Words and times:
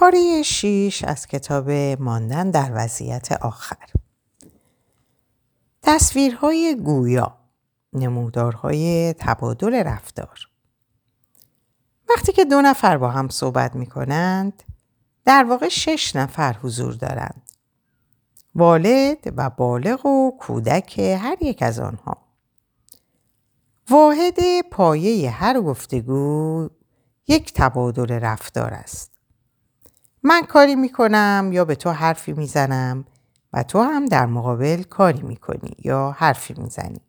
پاره 0.00 0.42
شیش 0.42 1.04
از 1.04 1.26
کتاب 1.26 1.70
ماندن 2.00 2.50
در 2.50 2.70
وضعیت 2.74 3.32
آخر. 3.32 3.86
تصویرهای 5.82 6.76
گویا 6.84 7.36
نمودارهای 7.92 9.14
تبادل 9.18 9.74
رفتار. 9.74 10.48
وقتی 12.10 12.32
که 12.32 12.44
دو 12.44 12.62
نفر 12.62 12.98
با 12.98 13.10
هم 13.10 13.28
صحبت 13.28 13.76
می 13.76 13.86
کنند 13.86 14.62
در 15.24 15.44
واقع 15.44 15.68
شش 15.68 16.16
نفر 16.16 16.52
حضور 16.52 16.92
دارند. 16.92 17.50
والد 18.54 19.32
و 19.36 19.50
بالغ 19.50 20.06
و 20.06 20.30
کودک 20.38 20.98
هر 20.98 21.36
یک 21.40 21.62
از 21.62 21.78
آنها. 21.78 22.16
واحد 23.90 24.60
پایه 24.70 25.30
هر 25.30 25.60
گفتگو 25.60 26.68
یک 27.28 27.52
تبادل 27.54 28.12
رفتار 28.12 28.74
است. 28.74 29.09
من 30.22 30.42
کاری 30.42 30.74
می 30.74 30.88
کنم 30.88 31.50
یا 31.52 31.64
به 31.64 31.74
تو 31.74 31.90
حرفی 31.90 32.32
می‌زنم 32.32 33.04
و 33.52 33.62
تو 33.62 33.82
هم 33.82 34.06
در 34.06 34.26
مقابل 34.26 34.82
کاری 34.82 35.22
می 35.22 35.36
کنی 35.36 35.76
یا 35.78 36.14
حرفی 36.18 36.54
می‌زنی 36.58 37.00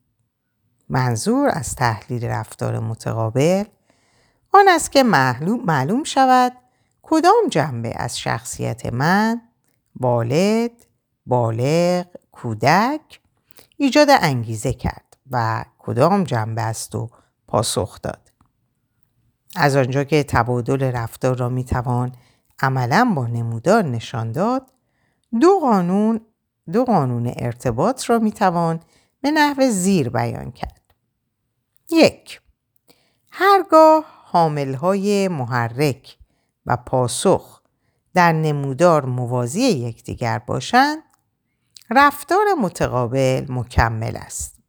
منظور 0.89 1.49
از 1.53 1.75
تحلیل 1.75 2.25
رفتار 2.25 2.79
متقابل 2.79 3.63
آن 4.53 4.67
است 4.69 4.91
که 4.91 5.03
معلوم, 5.03 5.61
معلوم 5.65 6.03
شود 6.03 6.51
کدام 7.01 7.47
جنبه 7.51 7.93
از 7.95 8.19
شخصیت 8.19 8.93
من 8.93 9.41
والد، 9.99 10.71
بالغ، 11.25 12.05
کودک 12.31 13.19
ایجاد 13.77 14.07
انگیزه 14.09 14.73
کرد 14.73 15.17
و 15.31 15.65
کدام 15.77 16.23
جنبه 16.23 16.61
است 16.61 16.95
و 16.95 17.09
پاسخ 17.47 18.01
داد. 18.01 18.31
از 19.55 19.75
آنجا 19.75 20.03
که 20.03 20.23
تبادل 20.23 20.83
رفتار 20.83 21.37
را 21.37 21.49
می 21.49 21.63
توان 21.63 22.11
عملا 22.61 23.13
با 23.15 23.27
نمودار 23.27 23.83
نشان 23.83 24.31
داد 24.31 24.71
دو 25.41 25.59
قانون 25.61 26.21
دو 26.71 26.85
قانون 26.85 27.33
ارتباط 27.37 28.09
را 28.09 28.19
می 28.19 28.31
توان 28.31 28.79
به 29.21 29.31
نحو 29.31 29.69
زیر 29.69 30.09
بیان 30.09 30.51
کرد. 30.51 30.81
یک 31.89 32.41
هرگاه 33.31 34.05
حامل 34.23 34.73
های 34.73 35.27
محرک 35.27 36.17
و 36.65 36.77
پاسخ 36.77 37.61
در 38.13 38.31
نمودار 38.31 39.05
موازی 39.05 39.61
یکدیگر 39.61 40.39
باشند 40.39 41.03
رفتار 41.89 42.45
متقابل 42.61 43.45
مکمل 43.49 44.15
است 44.15 44.59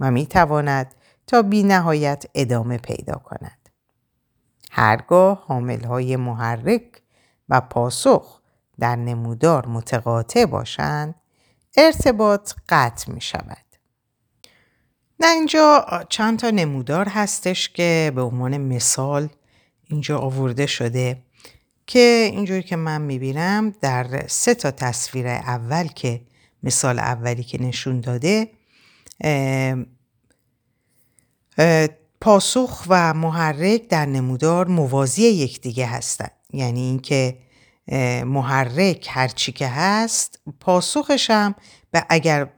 و 0.00 0.10
می 0.10 0.26
تواند 0.26 0.94
تا 1.26 1.42
بی 1.42 1.62
نهایت 1.62 2.24
ادامه 2.34 2.78
پیدا 2.78 3.14
کند. 3.14 3.68
هرگاه 4.70 5.44
حامل 5.46 5.84
های 5.84 6.16
محرک 6.16 7.01
و 7.52 7.60
پاسخ 7.60 8.40
در 8.80 8.96
نمودار 8.96 9.66
متقاطع 9.66 10.46
باشند 10.46 11.14
ارتباط 11.76 12.52
قطع 12.68 13.12
می 13.12 13.20
شود. 13.20 13.56
در 15.20 15.32
اینجا 15.32 15.86
چند 16.08 16.38
تا 16.38 16.50
نمودار 16.50 17.08
هستش 17.08 17.68
که 17.68 18.12
به 18.14 18.22
عنوان 18.22 18.58
مثال 18.58 19.28
اینجا 19.88 20.18
آورده 20.18 20.66
شده 20.66 21.22
که 21.86 22.28
اینجوری 22.32 22.62
که 22.62 22.76
من 22.76 23.02
می‌بینم 23.02 23.70
در 23.70 24.26
سه 24.26 24.54
تا 24.54 24.70
تصویر 24.70 25.26
اول 25.26 25.86
که 25.86 26.20
مثال 26.62 26.98
اولی 26.98 27.44
که 27.44 27.62
نشون 27.62 28.00
داده 28.00 28.50
پاسخ 32.20 32.84
و 32.88 33.14
محرک 33.14 33.88
در 33.88 34.06
نمودار 34.06 34.68
موازی 34.68 35.22
یکدیگه 35.22 35.86
هستند 35.86 36.41
یعنی 36.52 36.80
اینکه 36.80 37.38
محرک 38.24 39.08
هرچی 39.10 39.52
که 39.52 39.68
هست 39.68 40.40
پاسخش 40.60 41.30
هم 41.30 41.54
به 41.90 42.04
اگر 42.08 42.48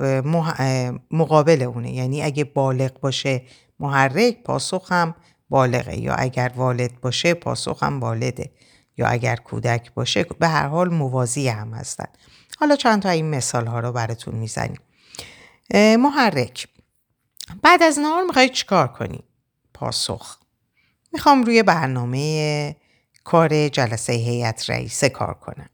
مقابل 1.11 1.63
اونه. 1.63 1.93
یعنی 1.93 2.23
اگه 2.23 2.45
بالغ 2.45 3.01
باشه 3.01 3.43
محرک 3.81 4.43
پاسخ 4.43 4.93
هم 4.93 5.15
بالغه. 5.51 5.99
یا 5.99 6.15
اگر 6.15 6.53
والد 6.57 7.01
باشه 7.01 7.35
پاسخ 7.35 7.83
هم 7.83 8.01
والده. 8.01 8.51
یا 8.97 9.07
اگر 9.07 9.37
کودک 9.37 9.95
باشه 9.95 10.25
به 10.39 10.49
هر 10.49 10.67
حال 10.67 10.89
موازی 10.89 11.49
هم 11.49 11.75
هستن. 11.75 12.07
حالا 12.61 12.77
چند 12.77 13.03
تا 13.03 13.09
این 13.09 13.31
مثال 13.31 13.67
ها 13.67 13.81
رو 13.81 13.93
براتون 13.93 14.35
می‌زنیم. 14.35 14.81
محرک. 15.75 16.69
بعد 17.63 17.83
از 17.83 17.99
نهار 17.99 18.25
می‌خوای 18.25 18.49
چیکار 18.49 18.89
کنی؟ 18.89 19.21
پاسخ. 19.75 20.39
می‌خوام 21.13 21.43
روی 21.43 21.63
برنامه 21.63 22.77
کار 23.25 23.69
جلسه 23.69 24.13
هیئت 24.13 24.71
رئیسه 24.71 25.09
کار 25.09 25.35
کنم. 25.35 25.69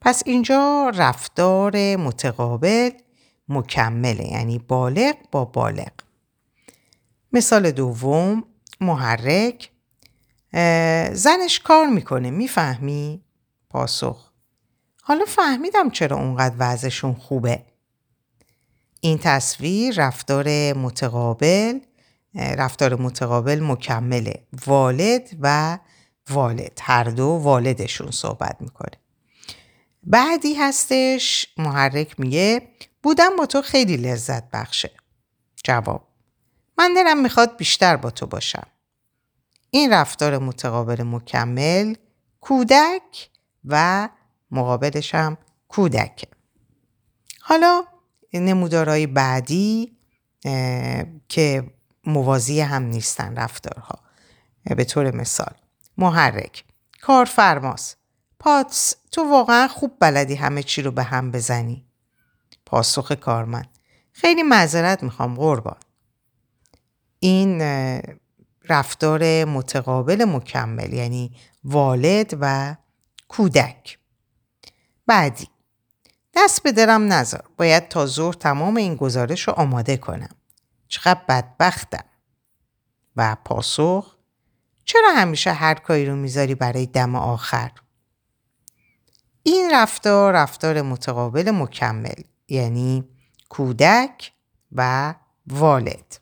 پس 0.00 0.22
اینجا 0.26 0.92
رفتار 0.94 1.96
متقابل 1.96 2.90
مکمله 3.48 4.24
یعنی 4.32 4.58
بالغ 4.58 5.14
با 5.32 5.44
بالغ. 5.44 5.90
مثال 7.32 7.70
دوم 7.70 8.44
محرک. 8.80 9.70
زنش 11.12 11.60
کار 11.64 11.86
می‌کنه 11.86 12.30
می‌فهمی؟ 12.30 13.20
پاسخ. 13.70 14.30
حالا 15.02 15.24
فهمیدم 15.24 15.90
چرا 15.90 16.16
اونقدر 16.16 16.54
وضعشون 16.58 17.14
خوبه. 17.14 17.62
این 19.00 19.18
تصویر 19.18 19.94
رفتار 20.06 20.72
متقابل 20.72 21.78
رفتار 22.34 23.00
متقابل 23.00 23.60
مکمله 23.60 24.46
والد 24.66 25.36
و 25.40 25.78
والد 26.30 26.78
هر 26.82 27.04
دو 27.04 27.26
والدشون 27.26 28.10
صحبت 28.10 28.56
می‌کنه. 28.60 28.98
بعدی 30.02 30.54
هستش 30.54 31.54
محرک 31.58 32.20
میگه 32.20 32.68
بودم 33.02 33.36
با 33.36 33.46
تو 33.46 33.62
خیلی 33.62 33.96
لذت 33.96 34.50
بخشه. 34.50 34.90
جواب 35.64 36.08
من 36.78 36.94
دلم 36.94 37.22
می‌خواد 37.22 37.56
بیشتر 37.56 37.96
با 37.96 38.10
تو 38.10 38.26
باشم. 38.26 38.66
این 39.70 39.92
رفتار 39.92 40.38
متقابل 40.38 41.02
مکمل 41.02 41.94
کودک 42.40 43.30
و 43.64 44.08
مقابلش 44.50 45.14
هم 45.14 45.38
کودک 45.68 46.28
حالا 47.40 47.84
نمودارهای 48.32 49.06
بعدی 49.06 49.96
که 51.28 51.70
موازی 52.04 52.60
هم 52.60 52.82
نیستن 52.82 53.36
رفتارها. 53.36 53.98
به 54.76 54.84
طور 54.84 55.16
مثال 55.16 55.54
محرک. 55.98 56.64
کارفرماست 57.00 57.96
پاتس 58.38 58.94
تو 59.12 59.30
واقعا 59.30 59.68
خوب 59.68 59.96
بلدی 60.00 60.34
همه 60.34 60.62
چی 60.62 60.82
رو 60.82 60.90
به 60.90 61.02
هم 61.02 61.30
بزنی. 61.30 61.86
پاسخ 62.66 63.12
کارمند. 63.12 63.68
خیلی 64.12 64.42
معذرت 64.42 65.02
می‌خوام 65.02 65.34
قربان. 65.34 65.76
این 67.18 67.62
رفتار 68.68 69.44
متقابل 69.44 70.24
مکمل 70.24 70.92
یعنی 70.92 71.36
والد 71.64 72.38
و 72.40 72.76
کودک. 73.28 73.98
بعدی 75.06 75.48
دست 76.34 76.62
به 76.62 76.72
درم 76.72 77.12
نذار 77.12 77.44
باید 77.56 77.88
تا 77.88 78.06
ظهر 78.06 78.34
تمام 78.34 78.76
این 78.76 78.96
گزارش 78.96 79.48
رو 79.48 79.54
آماده 79.54 79.96
کنم. 79.96 80.36
چقدر 80.88 81.20
بدبختم. 81.28 82.04
و 83.16 83.36
پاسخ 83.44 84.15
چرا 84.86 85.12
همیشه 85.14 85.52
هر 85.52 85.74
کاری 85.74 86.06
رو 86.06 86.16
می‌ذاری 86.16 86.54
برای 86.54 86.86
دم 86.86 87.14
آخر؟ 87.14 87.72
این 89.42 89.70
رفتار 89.72 90.32
رفتار 90.32 90.82
متقابل 90.82 91.50
مکمل 91.50 92.22
یعنی 92.48 93.04
کودک 93.48 94.32
و 94.72 95.14
والد. 95.46 96.20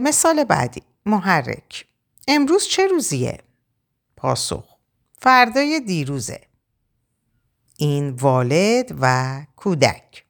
مثال 0.00 0.44
بعدی 0.44 0.82
محرک. 1.06 1.86
امروز 2.28 2.66
چه 2.66 2.86
روزیه؟ 2.86 3.38
پاسخ. 4.16 4.64
فردای 5.18 5.80
دیروزه. 5.80 6.40
این 7.76 8.10
والد 8.10 8.94
و 9.00 9.40
کودک. 9.56 10.24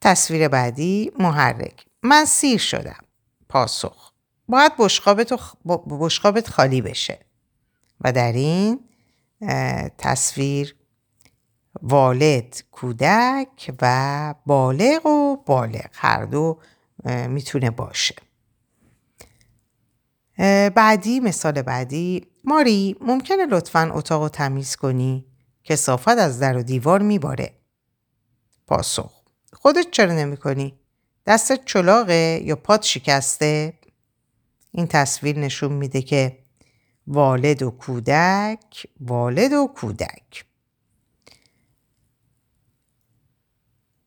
تصویر 0.00 0.48
بعدی 0.48 1.12
محرک. 1.18 1.87
من 2.08 2.24
سیر 2.24 2.58
شدم. 2.58 3.04
پاسخ. 3.48 4.12
باید 4.48 4.72
بشقابت 5.88 6.50
خالی 6.50 6.82
بشه. 6.82 7.18
و 8.00 8.12
در 8.12 8.32
این 8.32 8.80
تصویر 9.98 10.76
والد 11.82 12.62
کودک 12.70 13.74
و 13.82 14.34
بالغ 14.46 15.06
و 15.06 15.36
بالغ. 15.36 15.86
هر 15.92 16.24
دو 16.24 16.58
می‌تونه 17.04 17.70
باشه. 17.70 18.14
بعدی 20.74 21.20
مثال 21.20 21.62
بعدی. 21.62 22.26
ماری 22.44 22.96
ممکنه 23.00 23.46
لطفا 23.46 23.90
اتاق 23.94 24.22
رو 24.22 24.28
تمیز 24.28 24.76
کنی؟ 24.76 25.26
که 25.62 25.76
صافت 25.76 26.08
از 26.08 26.40
در 26.40 26.56
و 26.56 26.62
دیوار 26.62 27.02
میباره. 27.02 27.54
پاسخ. 28.66 29.22
خودت 29.52 29.90
چرا 29.90 30.12
نمی 30.12 30.36
کنی؟ 30.36 30.78
دستت 31.28 31.64
چلاقه 31.64 32.40
یا 32.44 32.56
پات 32.56 32.82
شکسته؟ 32.82 33.72
این 34.72 34.86
تصویر 34.86 35.38
نشون 35.38 35.72
میده 35.72 36.02
که 36.02 36.38
والد 37.06 37.62
و 37.62 37.70
کودک 37.70 38.86
والد 39.00 39.52
و 39.52 39.66
کودک 39.66 40.44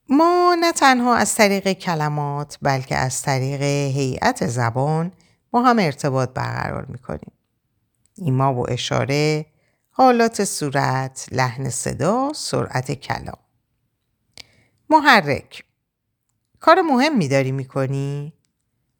ما 0.09 0.57
نه 0.59 0.71
تنها 0.71 1.15
از 1.15 1.35
طریق 1.35 1.73
کلمات 1.73 2.57
بلکه 2.61 2.95
از 2.95 3.21
طریق 3.21 3.61
هیئت 3.95 4.47
زبان 4.47 5.11
با 5.51 5.61
هم 5.61 5.79
ارتباط 5.79 6.29
برقرار 6.29 6.85
می‌کنیم. 6.85 7.31
ایما 8.15 8.53
و 8.53 8.71
اشاره، 8.71 9.45
حالات 9.89 10.43
صورت، 10.43 11.27
لحن 11.31 11.69
صدا، 11.69 12.31
سرعت 12.35 12.91
کلام. 12.91 13.39
محرک 14.89 15.63
کار 16.61 16.81
مهم 16.81 17.17
میداری 17.17 17.51
می‌کنی؟ 17.51 18.33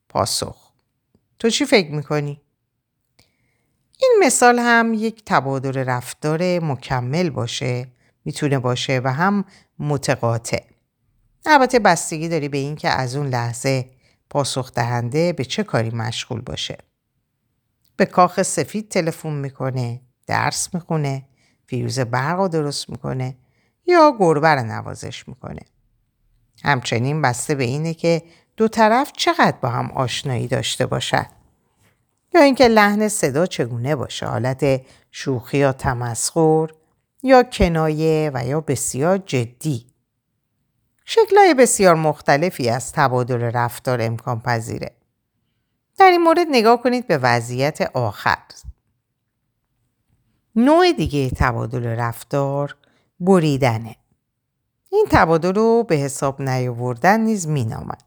پاسخ 0.10 0.72
تو 1.40 1.50
چی 1.50 1.66
فکر 1.66 1.92
می‌کنی؟ 1.92 2.42
این 4.00 4.16
مثال 4.24 4.60
هم 4.60 4.94
یک 4.94 5.24
تبادل 5.26 5.78
رفتار 5.78 6.60
مکمل 6.60 7.30
باشه 7.30 7.88
می‌تونه 8.26 8.60
باشه 8.60 9.02
و 9.04 9.14
هم 9.14 9.46
متقاطع. 9.80 10.64
البته 11.46 11.80
بستگی 11.80 12.30
داری 12.30 12.50
به 12.50 12.58
این 12.58 12.76
که 12.76 12.90
از 12.90 13.16
اون 13.16 13.28
لحظه 13.28 13.90
پاسخ 14.30 14.72
دهنده 14.74 15.34
به 15.34 15.46
چه 15.46 15.64
کاری 15.64 15.90
مشغول 15.90 16.42
باشه. 16.42 16.78
به 17.96 18.06
کاخ 18.06 18.42
سفید 18.42 18.90
تلفن 18.90 19.34
می‌کنه، 19.34 20.02
درس 20.28 20.74
می‌خونه، 20.74 21.26
فیوز 21.68 22.00
برق 22.00 22.48
درست 22.48 22.90
می‌کنه 22.90 23.38
یا 23.86 24.16
گربه 24.20 24.48
رو 24.48 24.64
نوازش 24.64 25.28
می‌کنه. 25.28 25.62
همچنین 26.64 27.22
بسته 27.22 27.56
به 27.56 27.64
اینه 27.64 27.94
که 27.94 28.22
دو 28.58 28.68
طرف 28.68 29.12
چقدر 29.18 29.58
با 29.62 29.70
هم 29.70 29.92
آشنایی 29.92 30.48
داشته 30.48 30.86
باشد. 30.86 31.26
یا 32.34 32.42
اینکه 32.42 32.68
لحن 32.68 33.08
صدا 33.08 33.46
چگونه 33.46 33.96
باشه 33.96 34.26
حالت 34.26 34.82
شوخی 35.12 35.58
یا 35.58 35.74
تمسخر 35.74 36.68
یا 37.24 37.44
کنایه 37.44 38.32
و 38.34 38.48
یا 38.48 38.62
بسیار 38.62 39.18
جدی 39.18 39.86
شکلهای 41.06 41.54
بسیار 41.54 41.96
مختلفی 41.96 42.70
از 42.70 42.92
تبادل 42.92 43.42
رفتار 43.42 44.02
امکان 44.02 44.40
پذیره. 44.40 44.92
در 45.98 46.06
این 46.06 46.22
مورد 46.22 46.48
نگاه 46.52 46.82
کنید 46.82 47.08
به 47.08 47.18
وضعیت 47.18 47.82
آخر. 47.82 48.38
نوع 50.56 50.92
دیگه 50.92 51.30
تبادل 51.30 51.86
رفتار 51.86 52.76
بریدنه. 53.20 53.96
این 54.94 55.06
تبادل 55.10 55.54
رو 55.54 55.84
به 55.84 55.96
حساب 55.96 56.42
نیاوردن 56.42 57.20
نیز 57.20 57.48
مینامد. 57.48 58.04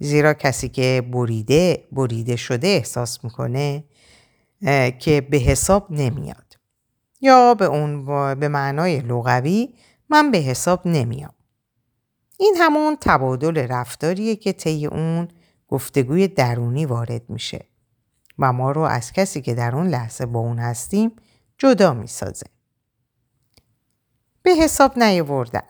زیرا 0.00 0.34
کسی 0.34 0.68
که 0.68 1.08
بریده 1.12 1.88
بریده 1.92 2.36
شده 2.36 2.68
احساس 2.68 3.24
می‌کنه 3.24 3.84
که 4.98 5.26
به 5.30 5.36
حساب 5.36 5.86
نمیاد. 5.90 6.58
یا 7.20 7.54
به 7.54 7.64
اون 7.64 8.04
به 8.34 8.48
معنای 8.48 9.00
لغوی 9.00 9.74
من 10.08 10.30
به 10.30 10.38
حساب 10.38 10.86
نمیام. 10.86 11.34
این 12.38 12.54
همون 12.58 12.96
تبادل 13.00 13.58
رفتاریه 13.58 14.36
که 14.36 14.52
طی 14.52 14.86
اون 14.86 15.28
گفتگوی 15.68 16.28
درونی 16.28 16.86
وارد 16.86 17.30
میشه 17.30 17.64
و 18.38 18.52
ما 18.52 18.70
رو 18.70 18.80
از 18.80 19.12
کسی 19.12 19.42
که 19.42 19.54
در 19.54 19.76
اون 19.76 19.86
لحظه 19.88 20.26
با 20.26 20.40
اون 20.40 20.58
هستیم 20.58 21.16
جدا 21.58 21.94
می‌سازه. 21.94 22.46
به 24.42 24.50
حساب 24.50 24.98
نیاوردن 24.98 25.62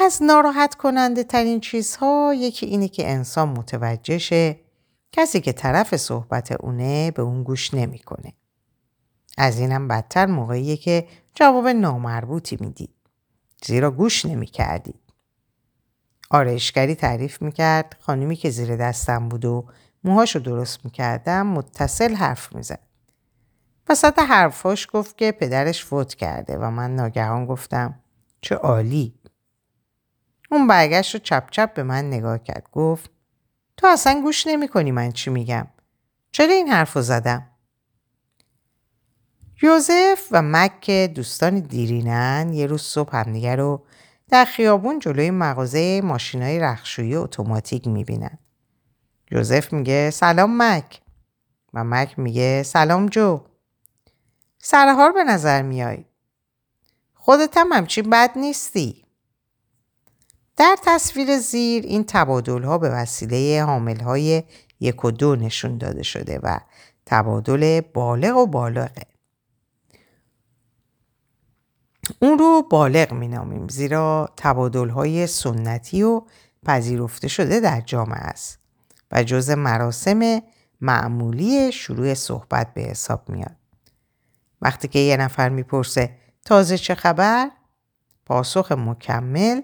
از 0.00 0.22
ناراحت 0.22 0.74
کننده 0.74 1.24
ترین 1.24 1.60
چیزها 1.60 2.34
یکی 2.36 2.66
اینه 2.66 2.88
که 2.88 3.10
انسان 3.10 3.48
متوجه 3.48 4.18
شه 4.18 4.60
کسی 5.12 5.40
که 5.40 5.52
طرف 5.52 5.96
صحبت 5.96 6.52
اونه 6.52 7.10
به 7.10 7.22
اون 7.22 7.42
گوش 7.42 7.74
نمی‌کنه. 7.74 8.32
از 9.38 9.58
اینم 9.58 9.88
بدتر 9.88 10.26
موقعیه 10.26 10.76
که 10.76 11.08
جواب 11.34 11.68
نامربوطی 11.68 12.58
می‌دید. 12.60 12.94
زیرا 13.64 13.90
گوش 13.90 14.26
نمی 14.26 14.46
کردید. 14.46 15.00
آرایشگری 16.30 16.94
تعریف 16.94 17.42
می‌کرد 17.42 17.96
خانمی 18.00 18.36
که 18.36 18.50
زیر 18.50 18.76
دستم 18.76 19.28
بود 19.28 19.44
و 19.44 19.66
موهاشو 20.04 20.38
درست 20.38 20.84
می‌کردم 20.84 21.46
متصل 21.46 22.14
حرف 22.14 22.54
می‌زد. 22.54 22.80
وسط 23.88 24.18
حرفاش 24.18 24.88
گفت 24.92 25.18
که 25.18 25.32
پدرش 25.32 25.84
فوت 25.84 26.14
کرده 26.14 26.58
و 26.58 26.70
من 26.70 26.94
ناگهان 26.94 27.46
گفتم 27.46 28.00
چه 28.40 28.54
عالی. 28.54 29.14
اون 30.50 30.66
برگشت 30.66 31.14
رو 31.14 31.20
چپ 31.20 31.50
چپ 31.50 31.74
به 31.74 31.82
من 31.82 32.04
نگاه 32.04 32.38
کرد. 32.38 32.68
گفت 32.72 33.10
تو 33.76 33.86
اصلا 33.86 34.20
گوش 34.22 34.46
نمی 34.46 34.68
کنی 34.68 34.92
من 34.92 35.12
چی 35.12 35.30
میگم. 35.30 35.66
چرا 36.32 36.52
این 36.52 36.68
حرف 36.68 36.98
زدم؟ 36.98 37.50
یوزف 39.62 40.28
و 40.30 40.42
مک 40.42 40.90
دوستان 40.90 41.60
دیرینن 41.60 42.50
یه 42.52 42.66
روز 42.66 42.82
صبح 42.82 43.16
همدیگه 43.16 43.56
رو 43.56 43.84
در 44.28 44.44
خیابون 44.44 44.98
جلوی 44.98 45.30
مغازه 45.30 46.00
ماشینای 46.00 46.60
رخشویی 46.60 47.16
اتوماتیک 47.16 47.86
می‌بینن. 47.86 48.38
یوزف 49.30 49.72
میگه 49.72 50.10
سلام 50.10 50.62
مک 50.62 51.00
و 51.74 51.84
مک 51.84 52.18
میگه 52.18 52.62
سلام 52.62 53.06
جو. 53.06 53.40
سرحال 54.58 55.12
به 55.12 55.24
نظر 55.24 55.62
میای. 55.62 56.04
خودت 57.14 57.56
هم 57.56 57.72
همچین 57.72 58.10
بد 58.10 58.30
نیستی. 58.36 59.03
در 60.56 60.76
تصویر 60.84 61.38
زیر 61.38 61.84
این 61.84 62.04
تبادل 62.08 62.62
ها 62.62 62.78
به 62.78 62.90
وسیله 62.90 63.64
حامل 63.64 64.00
های 64.00 64.42
یک 64.80 65.04
و 65.04 65.10
دو 65.10 65.36
نشون 65.36 65.78
داده 65.78 66.02
شده 66.02 66.40
و 66.42 66.58
تبادل 67.06 67.80
بالغ 67.80 68.36
و 68.36 68.46
بالغه. 68.46 69.06
اون 72.18 72.38
رو 72.38 72.62
بالغ 72.70 73.12
نامیم 73.12 73.68
زیرا 73.68 74.32
تبادل 74.36 74.88
های 74.88 75.26
سنتی 75.26 76.02
و 76.02 76.22
پذیرفته 76.66 77.28
شده 77.28 77.60
در 77.60 77.80
جامعه 77.80 78.18
است 78.18 78.58
و 79.12 79.22
جز 79.22 79.50
مراسم 79.50 80.42
معمولی 80.80 81.72
شروع 81.72 82.14
صحبت 82.14 82.74
به 82.74 82.82
حساب 82.82 83.28
میاد. 83.28 83.56
وقتی 84.62 84.88
که 84.88 84.98
یه 84.98 85.16
نفر 85.16 85.48
می‌پرسه 85.48 86.16
تازه 86.44 86.78
چه 86.78 86.94
خبر؟ 86.94 87.50
پاسخ 88.26 88.72
مکمل 88.72 89.60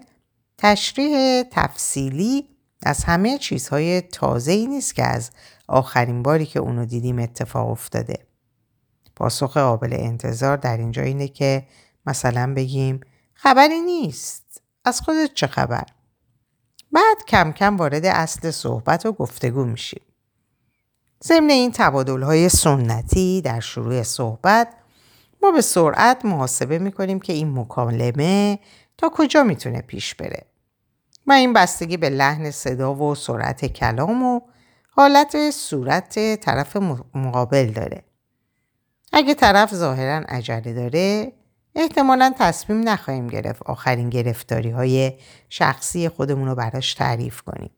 تشریح 0.63 1.43
تفصیلی 1.43 2.47
از 2.83 3.03
همه 3.03 3.37
چیزهای 3.37 4.01
تازه 4.01 4.51
ای 4.51 4.67
نیست 4.67 4.95
که 4.95 5.03
از 5.03 5.31
آخرین 5.67 6.23
باری 6.23 6.45
که 6.45 6.59
اونو 6.59 6.85
دیدیم 6.85 7.19
اتفاق 7.19 7.69
افتاده. 7.69 8.19
پاسخ 9.15 9.53
قابل 9.57 9.93
انتظار 9.99 10.57
در 10.57 10.77
اینجا 10.77 11.01
اینه 11.01 11.27
که 11.27 11.67
مثلا 12.05 12.53
بگیم 12.53 12.99
خبری 13.33 13.81
نیست. 13.81 14.61
از 14.85 15.01
خودت 15.01 15.33
چه 15.33 15.47
خبر؟ 15.47 15.83
بعد 16.91 17.17
کم 17.27 17.51
کم 17.51 17.77
وارد 17.77 18.05
اصل 18.05 18.51
صحبت 18.51 19.05
و 19.05 19.11
گفتگو 19.11 19.63
میشیم. 19.63 20.01
ضمن 21.23 21.49
این 21.49 21.71
تبادل 21.71 22.21
های 22.21 22.49
سنتی 22.49 23.41
در 23.41 23.59
شروع 23.59 24.03
صحبت 24.03 24.67
ما 25.43 25.51
به 25.51 25.61
سرعت 25.61 26.25
محاسبه 26.25 26.79
می‌کنیم 26.79 27.19
که 27.19 27.33
این 27.33 27.59
مکالمه 27.59 28.59
تا 28.97 29.11
کجا 29.13 29.43
می‌تونه 29.43 29.81
پیش 29.81 30.15
بره. 30.15 30.50
و 31.27 31.31
این 31.31 31.53
بستگی 31.53 31.97
به 31.97 32.09
لحن 32.09 32.51
صدا 32.51 32.95
و 32.95 33.15
سرعت 33.15 33.65
کلام 33.65 34.23
و 34.23 34.39
حالت 34.89 35.51
صورت 35.51 36.35
طرف 36.35 36.77
مقابل 37.15 37.71
داره 37.71 38.03
اگه 39.13 39.33
طرف 39.33 39.75
ظاهرا 39.75 40.25
عجله 40.27 40.73
داره 40.73 41.33
احتمالا 41.75 42.33
تصمیم 42.39 42.89
نخواهیم 42.89 43.27
گرفت 43.27 43.63
آخرین 43.63 44.09
گرفتاری 44.09 44.69
های 44.69 45.13
شخصی 45.49 46.09
خودمون 46.09 46.47
رو 46.47 46.55
براش 46.55 46.93
تعریف 46.93 47.41
کنیم. 47.41 47.71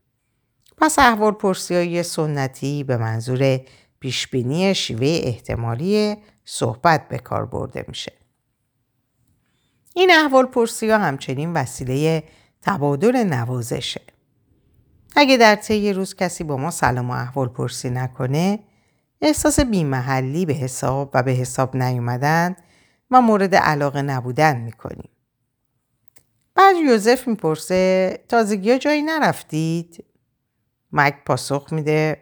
پس 0.77 0.99
احوال 0.99 1.31
پرسی 1.31 1.75
های 1.75 2.03
سنتی 2.03 2.83
به 2.83 2.97
منظور 2.97 3.59
پیشبینی 3.99 4.75
شیوه 4.75 5.19
احتمالی 5.23 6.15
صحبت 6.45 7.07
به 7.07 7.17
کار 7.17 7.45
برده 7.45 7.85
میشه. 7.87 8.11
این 9.95 10.11
احوال 10.11 10.45
پرسی 10.45 10.89
ها 10.89 10.97
همچنین 10.97 11.53
وسیله 11.53 12.23
تبادل 12.65 13.15
نوازشه. 13.23 14.01
اگه 15.15 15.37
در 15.37 15.55
طی 15.55 15.93
روز 15.93 16.15
کسی 16.15 16.43
با 16.43 16.57
ما 16.57 16.71
سلام 16.71 17.09
و 17.09 17.13
احوال 17.13 17.47
پرسی 17.47 17.89
نکنه 17.89 18.59
احساس 19.21 19.59
بیمحلی 19.59 20.45
به 20.45 20.53
حساب 20.53 21.11
و 21.13 21.23
به 21.23 21.31
حساب 21.31 21.75
نیومدن 21.75 22.55
ما 23.09 23.21
مورد 23.21 23.55
علاقه 23.55 24.01
نبودن 24.01 24.57
می‌کنیم. 24.57 25.09
بعد 26.55 26.75
یوزف 26.75 27.27
می‌پرسه 27.27 28.19
تازگی 28.27 28.71
ها 28.71 28.77
جایی 28.77 29.01
نرفتید؟ 29.01 30.05
مک 30.91 31.15
پاسخ 31.25 31.67
میده 31.71 32.21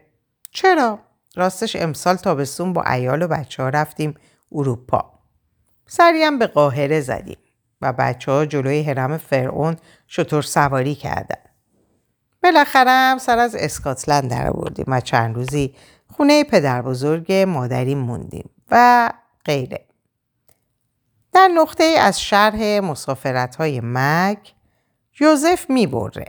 چرا؟ 0.50 0.98
راستش 1.36 1.76
امسال 1.76 2.16
تابستون 2.16 2.72
با 2.72 2.82
ایال 2.82 3.22
و 3.22 3.28
بچه 3.28 3.62
ها 3.62 3.68
رفتیم 3.68 4.14
اروپا. 4.52 5.18
سریم 5.86 6.38
به 6.38 6.46
قاهره 6.46 7.00
زدیم 7.00 7.36
و 7.82 7.92
بچه 7.92 8.32
ها 8.32 8.46
جلوی 8.46 8.82
حرم 8.82 9.18
فرعون 9.18 9.76
شطور 10.06 10.42
سواری 10.42 10.94
کردن. 10.94 11.42
بالاخره 12.42 13.18
سر 13.18 13.38
از 13.38 13.54
اسکاتلند 13.54 14.30
در 14.30 14.48
آوردیم 14.48 14.84
و 14.88 15.00
چند 15.00 15.34
روزی 15.34 15.74
خونه 16.16 16.44
پدر 16.44 16.82
بزرگ 16.82 17.32
مادری 17.32 17.94
موندیم 17.94 18.50
و 18.70 19.10
غیره. 19.44 19.86
در 21.32 21.48
نقطه 21.48 21.84
از 21.84 22.20
شرح 22.20 22.80
مسافرت 22.80 23.56
های 23.56 23.80
مک 23.84 24.54
جوزف 25.12 25.70
می 25.70 25.86
بره. 25.86 26.24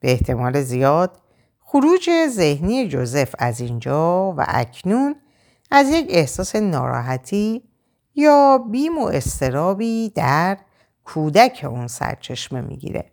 به 0.00 0.12
احتمال 0.12 0.62
زیاد 0.62 1.20
خروج 1.60 2.10
ذهنی 2.28 2.88
جوزف 2.88 3.34
از 3.38 3.60
اینجا 3.60 4.34
و 4.36 4.44
اکنون 4.48 5.16
از 5.70 5.90
یک 5.90 6.06
احساس 6.08 6.56
ناراحتی 6.56 7.67
یا 8.14 8.58
بیم 8.70 8.98
و 8.98 9.06
استرابی 9.06 10.12
در 10.14 10.58
کودک 11.04 11.66
اون 11.68 11.86
سرچشمه 11.86 12.60
می‌گیره. 12.60 13.10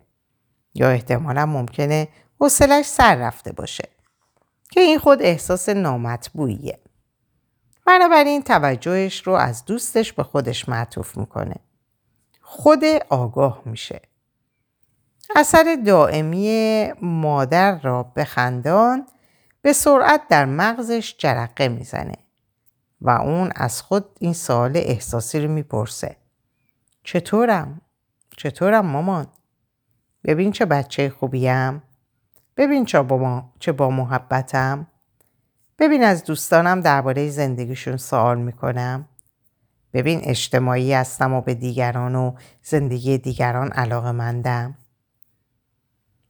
یا 0.74 0.88
احتمالا 0.90 1.46
ممکنه 1.46 2.08
حوصلش 2.40 2.86
سر 2.86 3.14
رفته 3.14 3.52
باشه. 3.52 3.88
که 4.70 4.80
این 4.80 4.98
خود 4.98 5.22
احساس 5.22 5.68
نامطبوعیه. 5.68 6.78
بنابراین 7.86 8.42
توجهش 8.42 9.22
رو 9.22 9.32
از 9.32 9.64
دوستش 9.64 10.12
به 10.12 10.22
خودش 10.22 10.68
معطوف 10.68 11.16
می‌کنه. 11.16 11.54
خود 12.40 12.84
آگاه 13.08 13.62
میشه. 13.64 14.00
اثر 15.36 15.78
دائمی 15.86 16.92
مادر 17.02 17.78
را 17.78 18.02
به 18.02 18.24
خندان 18.24 19.06
به 19.62 19.72
سرعت 19.72 20.28
در 20.28 20.44
مغزش 20.44 21.14
جرقه 21.18 21.68
می‌زنه. 21.68 22.25
و 23.00 23.10
اون 23.10 23.52
از 23.56 23.82
خود 23.82 24.04
این 24.20 24.32
سوال 24.32 24.76
احساسی 24.76 25.40
رو 25.40 25.50
می‌پرسه 25.50 26.16
چطورم؟ 27.04 27.80
چطورم 28.36 28.86
مامان؟ 28.86 29.26
ببین 30.24 30.52
چه 30.52 30.64
بچه 30.64 31.10
خوبیم؟ 31.10 31.82
ببین 32.56 32.84
چه 32.84 33.02
با, 33.02 33.16
ما، 33.16 33.52
چه 33.58 33.72
با 33.72 33.90
محبتم؟ 33.90 34.86
ببین 35.78 36.04
از 36.04 36.24
دوستانم 36.24 36.80
درباره 36.80 37.30
زندگیشون 37.30 37.96
سوال 37.96 38.38
می‌کنم؟ 38.38 39.08
ببین 39.92 40.20
اجتماعی 40.24 40.92
هستم 40.92 41.32
و 41.32 41.40
به 41.40 41.54
دیگران 41.54 42.14
و 42.14 42.32
زندگی 42.62 43.18
دیگران 43.18 43.72
علاقه 43.72 44.12
مندم؟ 44.12 44.74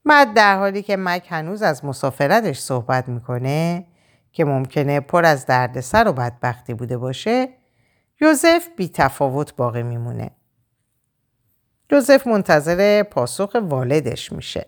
بعد 0.05 0.33
در 0.33 0.57
حالی 0.57 0.83
که 0.83 0.97
مک 0.97 1.27
هنوز 1.29 1.61
از 1.61 1.85
مسافرتش 1.85 2.59
صحبت 2.59 3.09
می‌کنه 3.09 3.85
که 4.37 4.45
ممکنه 4.45 4.99
پر 4.99 5.25
از 5.25 5.45
دردسر 5.45 6.07
و 6.07 6.13
بدبختی 6.13 6.73
بوده 6.73 6.97
باشه 6.97 7.49
یوزف 8.21 8.67
بی 8.77 8.89
تفاوت 8.89 9.55
باقی 9.55 9.83
میمونه. 9.83 10.31
یوزف 11.91 12.27
منتظر 12.27 13.03
پاسخ 13.03 13.57
والدش 13.61 14.31
میشه. 14.31 14.65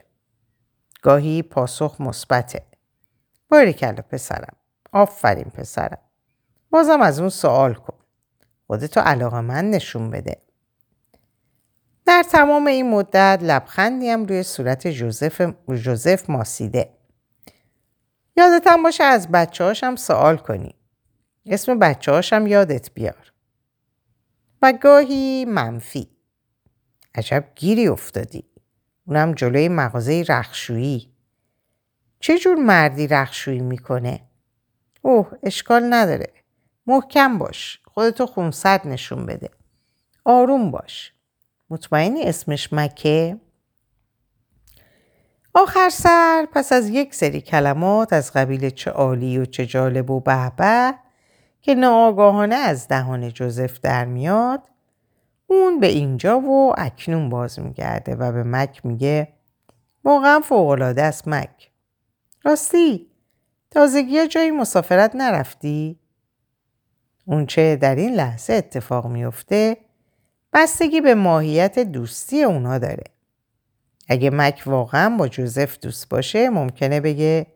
گاهی 1.01 1.41
پاسخ 1.41 2.01
مثبته. 2.01 2.63
باریکلا 3.49 4.01
پسرم. 4.01 4.55
آفرین 4.91 5.43
پسرم. 5.43 6.01
بازم 6.69 7.01
از 7.01 7.19
اون 7.19 7.29
سوال 7.29 7.73
کن. 7.73 7.97
خودتو 8.67 8.99
علاقه 8.99 9.41
من 9.41 9.69
نشون 9.69 10.09
بده. 10.09 10.37
در 12.05 12.23
تمام 12.31 12.67
این 12.67 12.89
مدت 12.89 13.39
لبخندی 13.41 14.09
هم 14.09 14.25
روی 14.25 14.43
صورت 14.43 14.87
جوزف, 14.87 15.51
جوزف 15.69 16.29
ماسیده. 16.29 16.98
یادتم 18.39 18.83
باشه 18.83 19.03
از 19.03 19.31
بچه 19.31 19.63
هاشم 19.63 19.95
سوال 19.95 20.37
کنی. 20.37 20.75
اسم 21.45 21.79
بچه 21.79 22.11
هاشم 22.11 22.47
یادت 22.47 22.93
بیار. 22.93 23.33
و 24.61 24.73
گاهی 24.81 25.45
منفی. 25.45 26.09
عجب 27.15 27.45
گیری 27.55 27.87
افتادی. 27.87 28.43
اونم 29.07 29.33
جلوی 29.33 29.69
مغازه 29.69 30.25
رخشویی. 30.29 31.13
چه 32.19 32.37
جور 32.37 32.55
مردی 32.55 33.07
رخشویی 33.07 33.59
می‌کنه؟ 33.59 34.21
اوه 35.01 35.31
اشکال 35.43 35.93
نداره. 35.93 36.33
محکم 36.87 37.37
باش. 37.37 37.81
خودتو 37.85 38.25
خونسرد 38.25 38.87
نشون 38.87 39.25
بده. 39.25 39.49
آروم 40.25 40.71
باش. 40.71 41.13
مطمئنی 41.69 42.23
اسمش 42.23 42.73
مکه؟ 42.73 43.37
آخر 45.53 45.89
سر 45.89 46.47
پس 46.53 46.71
از 46.71 46.89
یک 46.89 47.15
سری 47.15 47.41
کلمات 47.41 48.13
از 48.13 48.33
قبیل 48.33 48.69
چه 48.69 48.91
عالی 48.91 49.37
و 49.39 49.45
چه 49.45 49.65
جالب 49.65 50.09
و 50.09 50.19
به 50.19 50.93
که 51.61 51.75
ناآگاهانه 51.75 52.55
از 52.55 52.87
دهان 52.87 53.29
جوزف 53.29 53.79
در 53.79 54.05
میاد 54.05 54.61
اون 55.47 55.79
به 55.79 55.87
اینجا 55.87 56.39
و 56.39 56.73
اکنون 56.77 57.29
باز 57.29 57.59
میگرده 57.59 58.15
و 58.15 58.31
به 58.31 58.43
مک 58.43 58.85
میگه 58.85 59.27
واقعا 60.03 60.39
فوقالعاده 60.39 61.03
است 61.03 61.27
مک 61.27 61.71
راستی 62.43 63.07
تازگی 63.71 64.27
جایی 64.27 64.51
مسافرت 64.51 65.15
نرفتی؟ 65.15 65.99
اون 67.25 67.45
چه 67.45 67.75
در 67.75 67.95
این 67.95 68.15
لحظه 68.15 68.53
اتفاق 68.53 69.07
میفته 69.07 69.77
بستگی 70.53 71.01
به 71.01 71.15
ماهیت 71.15 71.79
دوستی 71.79 72.43
اونا 72.43 72.77
داره. 72.77 73.03
اگه 74.09 74.29
مک 74.29 74.63
واقعا 74.65 75.09
با 75.17 75.27
جوزف 75.27 75.79
دوست 75.79 76.09
باشه 76.09 76.49
ممکنه 76.49 77.01
بگه 77.01 77.47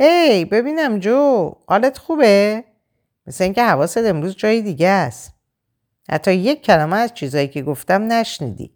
ای 0.00 0.44
ببینم 0.44 0.98
جو 0.98 1.52
حالت 1.68 1.98
خوبه؟ 1.98 2.64
مثل 3.26 3.44
اینکه 3.44 3.62
حواست 3.62 3.98
امروز 3.98 4.36
جای 4.36 4.62
دیگه 4.62 4.88
است. 4.88 5.34
حتی 6.10 6.34
یک 6.34 6.62
کلمه 6.62 6.96
از 6.96 7.14
چیزایی 7.14 7.48
که 7.48 7.62
گفتم 7.62 8.12
نشنیدی. 8.12 8.72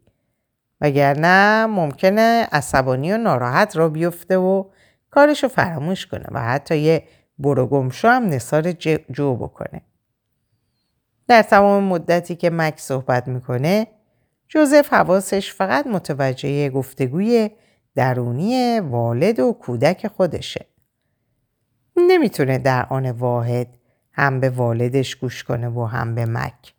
وگرنه 0.80 1.66
ممکنه 1.66 2.48
عصبانی 2.52 3.12
و 3.12 3.16
ناراحت 3.16 3.76
را 3.76 3.88
بیفته 3.88 4.36
و 4.36 4.64
کارشو 5.10 5.48
فراموش 5.48 6.06
کنه 6.06 6.26
و 6.30 6.42
حتی 6.42 6.78
یه 6.78 7.04
بروگمشو 7.38 8.08
هم 8.08 8.24
نصار 8.26 8.72
جو 9.10 9.36
بکنه. 9.36 9.82
در 11.28 11.42
تمام 11.42 11.84
مدتی 11.84 12.36
که 12.36 12.50
مک 12.50 12.80
صحبت 12.80 13.28
می‌کنه 13.28 13.86
جوزف 14.52 14.92
حواسش 14.92 15.52
فقط 15.52 15.86
متوجه 15.86 16.70
گفتگوی 16.70 17.50
درونی 17.94 18.80
والد 18.80 19.40
و 19.40 19.52
کودک 19.52 20.06
خودشه. 20.06 20.66
نمی‌تونه 21.96 22.58
در 22.58 22.86
آن 22.90 23.10
واحد 23.10 23.78
هم 24.12 24.40
به 24.40 24.50
والدش 24.50 25.16
گوش 25.16 25.44
کنه 25.44 25.68
و 25.68 25.84
هم 25.84 26.14
به 26.14 26.26
مک. 26.26 26.74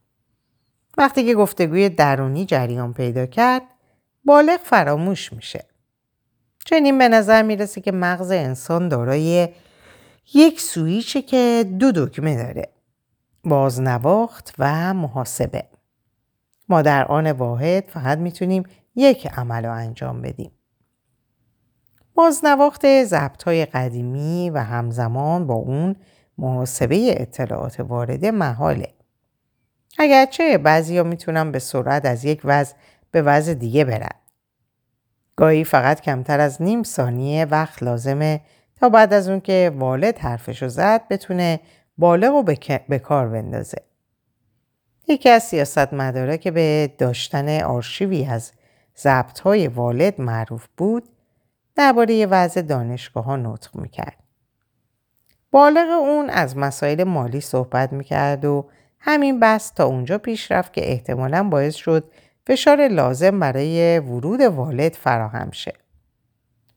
وقتی 0.97 1.25
که 1.25 1.35
گفتگوی 1.35 1.89
درونی 1.89 2.45
جریان 2.45 2.93
پیدا 2.93 3.25
کرد 3.25 3.61
بالغ 4.25 4.59
فراموش 4.63 5.33
میشه. 5.33 5.65
چنین 6.65 6.97
به 6.97 7.07
نظر 7.07 7.43
می‌رسه 7.43 7.81
که 7.81 7.91
مغز 7.91 8.31
انسان 8.31 8.87
دارای 8.87 9.49
یک 10.33 10.61
سویچه 10.61 11.21
که 11.21 11.65
دو 11.79 11.91
دکمه 11.91 12.43
داره. 12.43 12.69
بازنواخت 13.43 14.53
و 14.59 14.93
محاسبه. 14.93 15.70
ما 16.71 16.81
در 16.81 17.05
آن 17.05 17.31
واحد 17.31 17.83
فقط 17.87 18.17
می‌تونیم 18.17 18.63
یک 18.95 19.27
عمل 19.27 19.65
رو 19.65 19.73
انجام 19.73 20.21
بدیم. 20.21 20.51
بازنواخت 22.15 23.03
ضبط 23.03 23.43
های 23.43 23.65
قدیمی 23.65 24.49
و 24.49 24.57
همزمان 24.57 25.47
با 25.47 25.53
اون 25.53 25.95
محاسبه 26.37 27.21
اطلاعات 27.21 27.79
وارده 27.79 28.31
محاله. 28.31 28.93
اگرچه 29.99 30.57
بعضی 30.57 30.97
ها 30.97 31.03
می‌تونن 31.03 31.51
به 31.51 31.59
سرعت 31.59 32.05
از 32.05 32.25
یک 32.25 32.41
وضع 32.43 32.73
به 33.11 33.21
وضع 33.21 33.53
دیگه 33.53 33.85
برن. 33.85 34.19
گاهی 35.35 35.63
فقط 35.63 36.01
کمتر 36.01 36.39
از 36.39 36.61
نیم 36.61 36.83
ثانیه 36.83 37.45
وقت 37.45 37.83
لازمه 37.83 38.41
تا 38.75 38.89
بعد 38.89 39.13
از 39.13 39.29
اون 39.29 39.39
که 39.39 39.71
والد 39.75 40.17
حرفشو 40.17 40.67
زد 40.67 41.07
بتونه 41.07 41.59
بالغ 41.97 42.33
و 42.35 42.43
به 42.87 42.99
کار 42.99 43.27
بندازه. 43.27 43.90
یکی 45.11 45.29
از 45.29 45.43
سیاست 45.43 45.93
مداره 45.93 46.37
که 46.37 46.51
به 46.51 46.93
داشتن 46.97 47.61
آرشیوی 47.61 48.25
از 48.25 48.51
ضبط 48.97 49.45
والد 49.75 50.21
معروف 50.21 50.67
بود 50.77 51.09
درباره 51.75 52.25
وضع 52.25 52.61
دانشگاه 52.61 53.23
ها 53.23 53.35
نطق 53.35 53.75
می‌کرد. 53.75 54.17
بالغ 55.51 55.89
اون 55.89 56.29
از 56.29 56.57
مسائل 56.57 57.03
مالی 57.03 57.41
صحبت 57.41 57.93
می‌کرد 57.93 58.45
و 58.45 58.69
همین 58.99 59.39
بس 59.39 59.69
تا 59.69 59.85
اونجا 59.85 60.17
پیش 60.17 60.51
رفت 60.51 60.73
که 60.73 60.91
احتمالا 60.91 61.43
باعث 61.43 61.75
شد 61.75 62.11
فشار 62.47 62.87
لازم 62.87 63.39
برای 63.39 63.99
ورود 63.99 64.41
والد 64.41 64.93
فراهم 64.93 65.51
شه. 65.51 65.73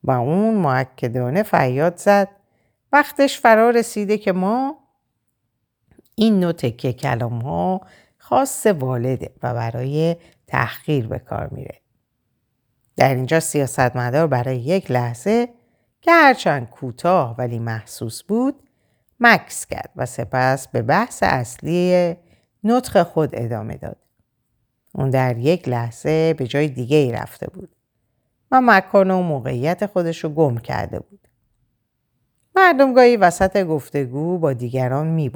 و 0.03 0.11
اون 0.11 0.53
معکدانه 0.53 1.43
فریاد 1.43 1.97
زد 1.97 2.29
وقتش 2.91 3.39
فرا 3.39 3.69
رسیده 3.69 4.17
که 4.17 4.31
ما 4.31 4.77
این 6.15 6.39
نوع 6.39 6.51
تکه 6.51 6.93
کلام 6.93 7.41
ها 7.41 7.81
خاص 8.29 8.67
والده 8.67 9.29
و 9.43 9.53
برای 9.53 10.15
تحقیر 10.47 11.07
به 11.07 11.19
کار 11.19 11.47
میره. 11.51 11.81
در 12.95 13.15
اینجا 13.15 13.39
سیاستمدار 13.39 14.27
برای 14.27 14.57
یک 14.57 14.91
لحظه 14.91 15.49
که 16.01 16.11
هرچند 16.11 16.69
کوتاه 16.69 17.35
ولی 17.37 17.59
محسوس 17.59 18.23
بود 18.23 18.55
مکس 19.19 19.65
کرد 19.65 19.89
و 19.95 20.05
سپس 20.05 20.67
به 20.67 20.81
بحث 20.81 21.23
اصلی 21.23 22.15
نطق 22.63 23.03
خود 23.03 23.29
ادامه 23.33 23.77
داد. 23.77 23.97
اون 24.93 25.09
در 25.09 25.37
یک 25.37 25.69
لحظه 25.69 26.33
به 26.33 26.47
جای 26.47 26.67
دیگه 26.67 26.97
ای 26.97 27.11
رفته 27.11 27.47
بود 27.47 27.75
و 28.51 28.61
مکان 28.61 29.11
و 29.11 29.21
موقعیت 29.21 29.85
خودش 29.85 30.23
رو 30.23 30.29
گم 30.29 30.57
کرده 30.57 30.99
بود. 30.99 31.27
مردم 32.55 32.93
گاهی 32.93 33.17
وسط 33.17 33.63
گفتگو 33.63 34.37
با 34.37 34.53
دیگران 34.53 35.07
می 35.07 35.29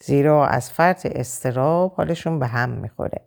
زیرا 0.00 0.46
از 0.46 0.70
فرط 0.70 1.06
استراب 1.06 1.94
حالشون 1.94 2.38
به 2.38 2.46
هم 2.46 2.70
می‌خوره. 2.70 3.20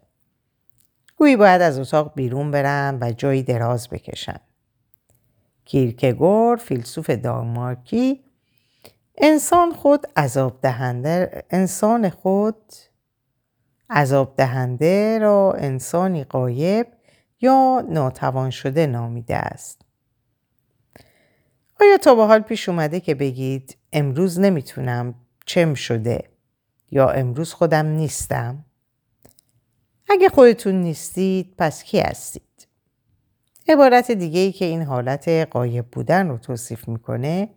گویی 1.18 1.36
باید 1.36 1.62
از 1.62 1.80
اتاق 1.80 2.13
بیرون 2.16 2.51
برن 2.51 2.98
و 3.01 3.12
جایی 3.12 3.44
دراز 3.44 3.90
بکشن. 3.90 4.40
کیرکگور 5.66 6.58
فیلسوف 6.58 7.10
دانمارکی 7.10 8.24
انسان 9.18 9.74
خود 9.74 10.08
عذاب 10.18 10.62
دهنده 10.62 11.44
انسان 11.50 12.10
خود 12.10 12.74
عذاب 13.90 14.34
دهنده 14.38 15.20
را 15.20 15.54
انسانی 15.58 16.24
قایب 16.24 16.88
یا 17.42 17.86
ناتوان 17.90 18.50
شده 18.50 18.86
نامیده 18.86 19.36
است. 19.36 19.82
آیا 21.82 21.98
تا 21.98 22.16
به 22.16 22.25
حال 22.25 22.40
پیش 22.40 22.70
اومده 22.70 23.00
که 23.00 23.16
بگید 23.16 23.78
امروز 23.94 24.40
نمی‌تونم 24.40 25.16
چم 25.46 25.74
شده 25.74 26.30
یا 26.91 27.10
امروز 27.10 27.53
خودم 27.53 27.86
نیستم؟ 27.86 28.65
اگه 30.10 30.29
خودتون 30.29 30.75
نیستید 30.75 31.53
پس 31.57 31.83
کی 31.83 32.00
هستید؟ 32.00 32.67
عبارت 33.67 34.12
دیگه 34.12 34.39
ای 34.39 34.51
که 34.51 34.65
این 34.65 34.81
حالت 34.81 35.27
قایب 35.27 35.86
بودن 35.86 36.27
رو 36.27 36.38
توصیف 36.38 36.88
می‌کنه 36.88 37.50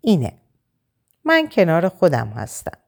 اینه. 0.00 0.32
من 1.24 1.48
کنار 1.48 1.88
خودم 1.88 2.28
هستم. 2.28 2.78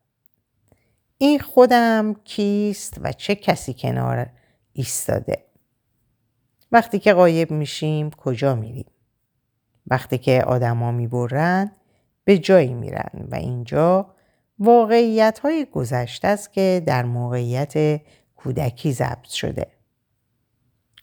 این 1.18 1.38
خودم 1.38 2.14
کیست 2.25 2.94
و 3.00 3.12
چه 3.12 3.34
کسی 3.34 3.75
کنار 3.75 4.30
ایستاده؟ 4.73 5.44
وقتی 6.73 6.99
که 6.99 7.12
قایب 7.12 7.50
میشیم 7.50 8.11
کجا 8.11 8.54
میریم؟ 8.54 8.90
وقتی 9.87 10.18
که 10.18 10.44
آدما 10.46 10.92
می‌برن 10.92 11.73
به 12.25 12.38
جایی 12.38 12.75
میرن 12.75 13.28
و 13.30 13.34
اینجا 13.34 14.13
واقعیت 14.58 15.38
های 15.38 15.66
گذشته 15.73 16.28
است 16.28 16.52
که 16.52 16.82
در 16.87 17.04
موقعیت 17.04 18.00
کودکی 18.37 18.92
ضبط 18.92 19.28
شده. 19.28 19.66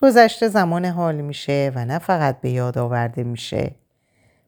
گذشته 0.02 0.48
زمان 0.48 0.86
حال 0.86 1.22
میشه 1.22 1.72
و 1.76 1.86
نه 1.86 2.00
فقط 2.00 2.42
به 2.42 2.50
یاد 2.50 2.78
آورده 2.78 3.24
میشه 3.24 3.76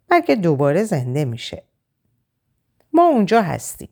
بلکه 0.09 0.35
دوباره 0.35 0.83
زنده 0.83 1.25
میشه. 1.25 1.63
ما 2.93 3.07
اونجا 3.07 3.41
هستیم 3.41 3.89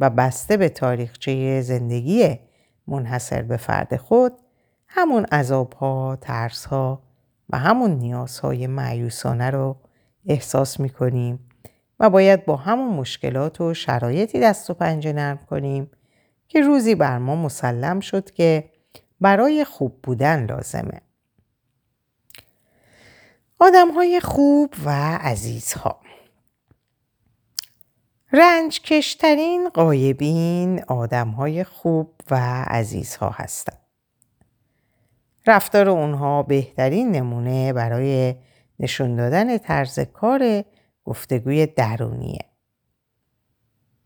و 0.00 0.10
بسته 0.10 0.56
به 0.56 0.68
تاریخچه 0.68 1.60
زندگی 1.60 2.38
منحصر 2.86 3.42
به 3.42 3.56
فرد 3.56 3.96
خود 3.96 4.32
همون 4.88 5.24
عذابها، 5.24 6.18
ترسها 6.20 7.02
و 7.50 7.58
همون 7.58 7.90
نیازهای 7.90 8.66
معیوسانه 8.66 9.50
رو 9.50 9.76
احساس 10.26 10.80
می‌کنیم 10.80 11.48
و 12.02 12.10
باید 12.10 12.44
با 12.44 12.56
همون 12.56 12.88
مشکلات 12.88 13.60
و 13.60 13.74
شرایطی 13.74 14.40
دست 14.40 14.70
و 14.70 14.74
پنجه 14.74 15.12
نرم 15.12 15.38
کنیم 15.50 15.90
که 16.48 16.60
روزی 16.60 16.94
بر 16.94 17.18
ما 17.18 17.36
مسلم 17.36 18.00
شد 18.00 18.30
که 18.30 18.70
برای 19.20 19.64
خوب 19.64 20.02
بودن 20.02 20.46
لازمه. 20.46 21.00
آدم 23.58 23.90
های 23.90 24.20
خوب 24.20 24.74
و 24.84 24.90
عزیزها 25.20 26.00
رنج 28.32 28.80
کشترین 28.80 29.68
قایبین 29.68 30.84
آدم 30.84 31.28
های 31.28 31.64
خوب 31.64 32.14
و 32.30 32.36
عزیزها 32.66 33.30
هستند. 33.30 33.78
رفتار 35.46 35.88
اونها 35.88 36.42
بهترین 36.42 37.10
نمونه 37.10 37.72
برای 37.72 38.34
نشون 38.80 39.16
دادن 39.16 39.58
طرز 39.58 40.00
کار 40.00 40.64
گفتگوی 41.04 41.66
درونیه. 41.66 42.44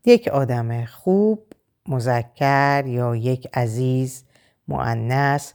یک 0.05 0.27
آدم 0.27 0.85
خوب، 0.85 1.53
مذکر 1.87 2.83
یا 2.87 3.15
یک 3.15 3.47
عزیز، 3.53 4.23
معنس، 4.67 5.53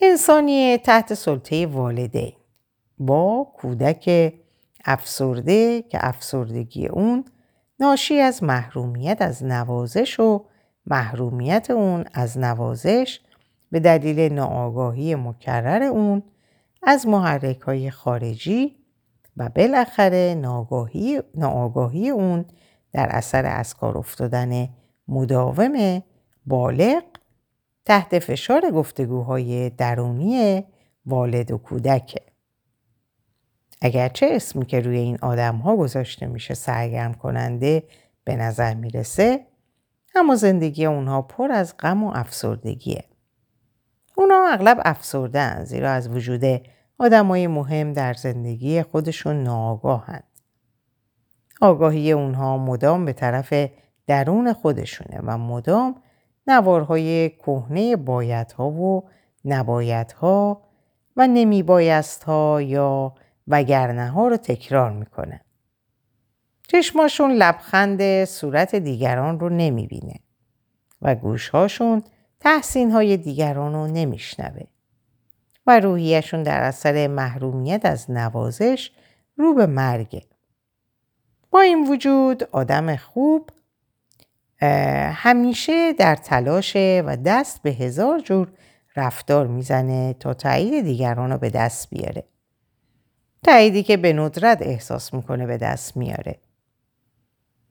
انسانی 0.00 0.78
تحت 0.78 1.14
سلطه 1.14 1.66
والدین 1.66 2.32
با 2.98 3.52
کودک 3.56 4.34
افسرده 4.84 5.82
که 5.82 5.98
افسردگی 6.00 6.86
اون 6.86 7.24
ناشی 7.80 8.18
از 8.18 8.42
محرومیت 8.42 9.16
از 9.20 9.44
نوازش 9.44 10.20
و 10.20 10.44
محرومیت 10.86 11.70
اون 11.70 12.04
از 12.14 12.38
نوازش 12.38 13.20
به 13.70 13.80
دلیل 13.80 14.32
ناآگاهی 14.32 15.14
مکرر 15.14 15.82
اون 15.82 16.22
از 16.82 17.06
محرک 17.06 17.60
های 17.60 17.90
خارجی 17.90 18.76
و 19.36 19.48
بالاخره 19.48 20.34
ناآگاهی, 21.34 22.10
اون 22.10 22.44
در 22.92 23.08
اثر 23.10 23.46
از 23.46 23.74
کار 23.74 23.98
افتادن 23.98 24.68
مداوم 25.08 26.02
بالغ 26.46 27.02
تحت 27.84 28.18
فشار 28.18 28.70
گفتگوهای 28.70 29.70
درونی 29.70 30.64
والد 31.06 31.50
و 31.50 31.58
کودکه. 31.58 32.20
اگرچه 33.82 34.28
اسمی 34.32 34.66
که 34.66 34.80
روی 34.80 34.98
این 34.98 35.18
آدم 35.22 35.56
ها 35.56 35.76
گذاشته 35.76 36.26
میشه 36.26 36.54
سرگرم 36.54 37.14
کننده 37.14 37.82
به 38.24 38.36
نظر 38.36 38.74
می‌رسه 38.74 39.46
اما 40.14 40.34
زندگی 40.34 40.86
اونها 40.86 41.22
پر 41.22 41.52
از 41.52 41.76
غم 41.76 42.04
و 42.04 42.12
افسردگیه. 42.14 43.04
اونا 44.16 44.46
اغلب 44.50 44.80
افسردن 44.84 45.64
زیرا 45.64 45.90
از 45.90 46.08
وجود 46.08 46.60
آدمای 46.98 47.46
مهم 47.46 47.92
در 47.92 48.14
زندگی 48.14 48.82
خودشون 48.82 49.42
ناآگاهند. 49.42 50.24
آگاهی 51.60 52.12
اونها 52.12 52.58
مدام 52.58 53.04
به 53.04 53.12
طرف 53.12 53.70
درون 54.06 54.52
خودشونه 54.52 55.20
و 55.22 55.38
مدام 55.38 56.02
نوارهای 56.46 57.30
کهنه 57.30 57.96
بایدها 57.96 58.70
و 58.70 59.08
نبایدها 59.44 60.62
و 61.16 61.26
نمیبایستها 61.26 62.62
یا 62.62 63.14
وگرنه 63.48 64.10
ها 64.10 64.28
رو 64.28 64.36
تکرار 64.36 64.92
می‌کنه. 64.92 65.40
چشماشون 66.68 67.32
لبخند 67.32 68.24
صورت 68.24 68.74
دیگران 68.74 69.40
رو 69.40 69.48
نمی‌بینه 69.48 70.14
و 71.02 71.14
گوشهاشون 71.14 72.02
تحسین 72.40 72.90
های 72.90 73.16
دیگران 73.16 73.72
رو 73.72 73.86
نمیشنوه 73.86 74.62
و 75.66 75.80
روحیشون 75.80 76.42
در 76.42 76.60
اثر 76.60 77.06
محرومیت 77.06 77.86
از 77.86 78.10
نوازش 78.10 78.90
رو 79.36 79.54
به 79.54 79.66
مرگه. 79.66 80.22
با 81.50 81.60
این 81.60 81.88
وجود 81.88 82.42
آدم 82.52 82.96
خوب 82.96 83.50
همیشه 85.12 85.92
در 85.92 86.16
تلاشه 86.16 87.02
و 87.06 87.16
دست 87.16 87.62
به 87.62 87.70
هزار 87.70 88.20
جور 88.20 88.48
رفتار 88.96 89.46
می‌زنه 89.46 90.14
تا 90.20 90.34
تایید 90.34 90.84
دیگران 90.84 91.32
رو 91.32 91.38
به 91.38 91.50
دست 91.50 91.90
بیاره. 91.90 92.24
تاییدی 93.42 93.82
که 93.82 93.96
به 93.96 94.12
ندرت 94.12 94.62
احساس 94.62 95.14
می‌کنه 95.14 95.46
به 95.46 95.56
دست 95.56 95.96
میاره. 95.96 96.38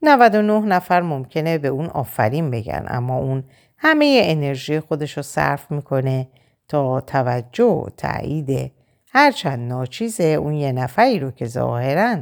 99 0.01 0.59
نفر 0.59 1.01
ممکنه 1.01 1.57
به 1.57 1.67
اون 1.67 1.85
آفرین 1.85 2.51
بگن 2.51 2.85
اما 2.87 3.17
اون 3.17 3.43
همه 3.77 4.21
انرژی 4.23 4.79
خودش 4.79 5.17
رو 5.17 5.23
صرف 5.23 5.71
می‌کنه 5.71 6.27
تا 6.67 7.01
توجه 7.01 7.63
و 7.63 7.89
تایید 7.97 8.71
هرچند 9.07 9.59
ناچیزه 9.59 10.23
اون 10.23 10.53
یه 10.53 10.71
نفری 10.71 11.19
رو 11.19 11.31
که 11.31 11.45
ظاهرا 11.45 12.21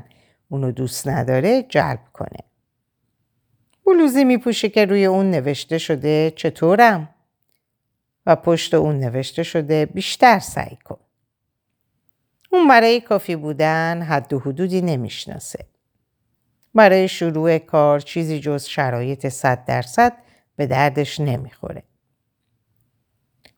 اونو 0.50 0.72
دوست 0.72 1.08
نداره 1.08 1.64
جلب 1.64 2.00
کنه. 2.14 2.40
بلوزی 3.86 4.24
میپوشه 4.24 4.70
که 4.70 4.86
روی 4.86 5.06
اون 5.06 5.32
نوشته 5.32 5.78
شده 5.78 6.34
چطورم؟ 6.36 7.10
و 8.26 8.36
پشت 8.36 8.74
اون 8.74 9.00
نوشته 9.00 9.44
شده 9.44 9.86
بیشتر 9.86 10.40
سعی 10.40 10.76
کن. 10.76 11.00
اون 12.52 12.68
برای 12.68 13.02
کافی 13.02 13.36
بودن 13.36 14.02
حد 14.02 14.34
و 14.34 14.40
حدودی 14.40 14.82
نمی‌شناسه. 14.82 15.66
برای 16.76 17.08
شروع 17.08 17.58
کار 17.58 18.00
چیزی 18.00 18.40
جز 18.40 18.66
شرایط 18.66 19.28
صد 19.28 19.66
درصد 19.66 20.14
به 20.56 20.68
دردش 20.68 21.20
نمی‌خوره. 21.20 21.84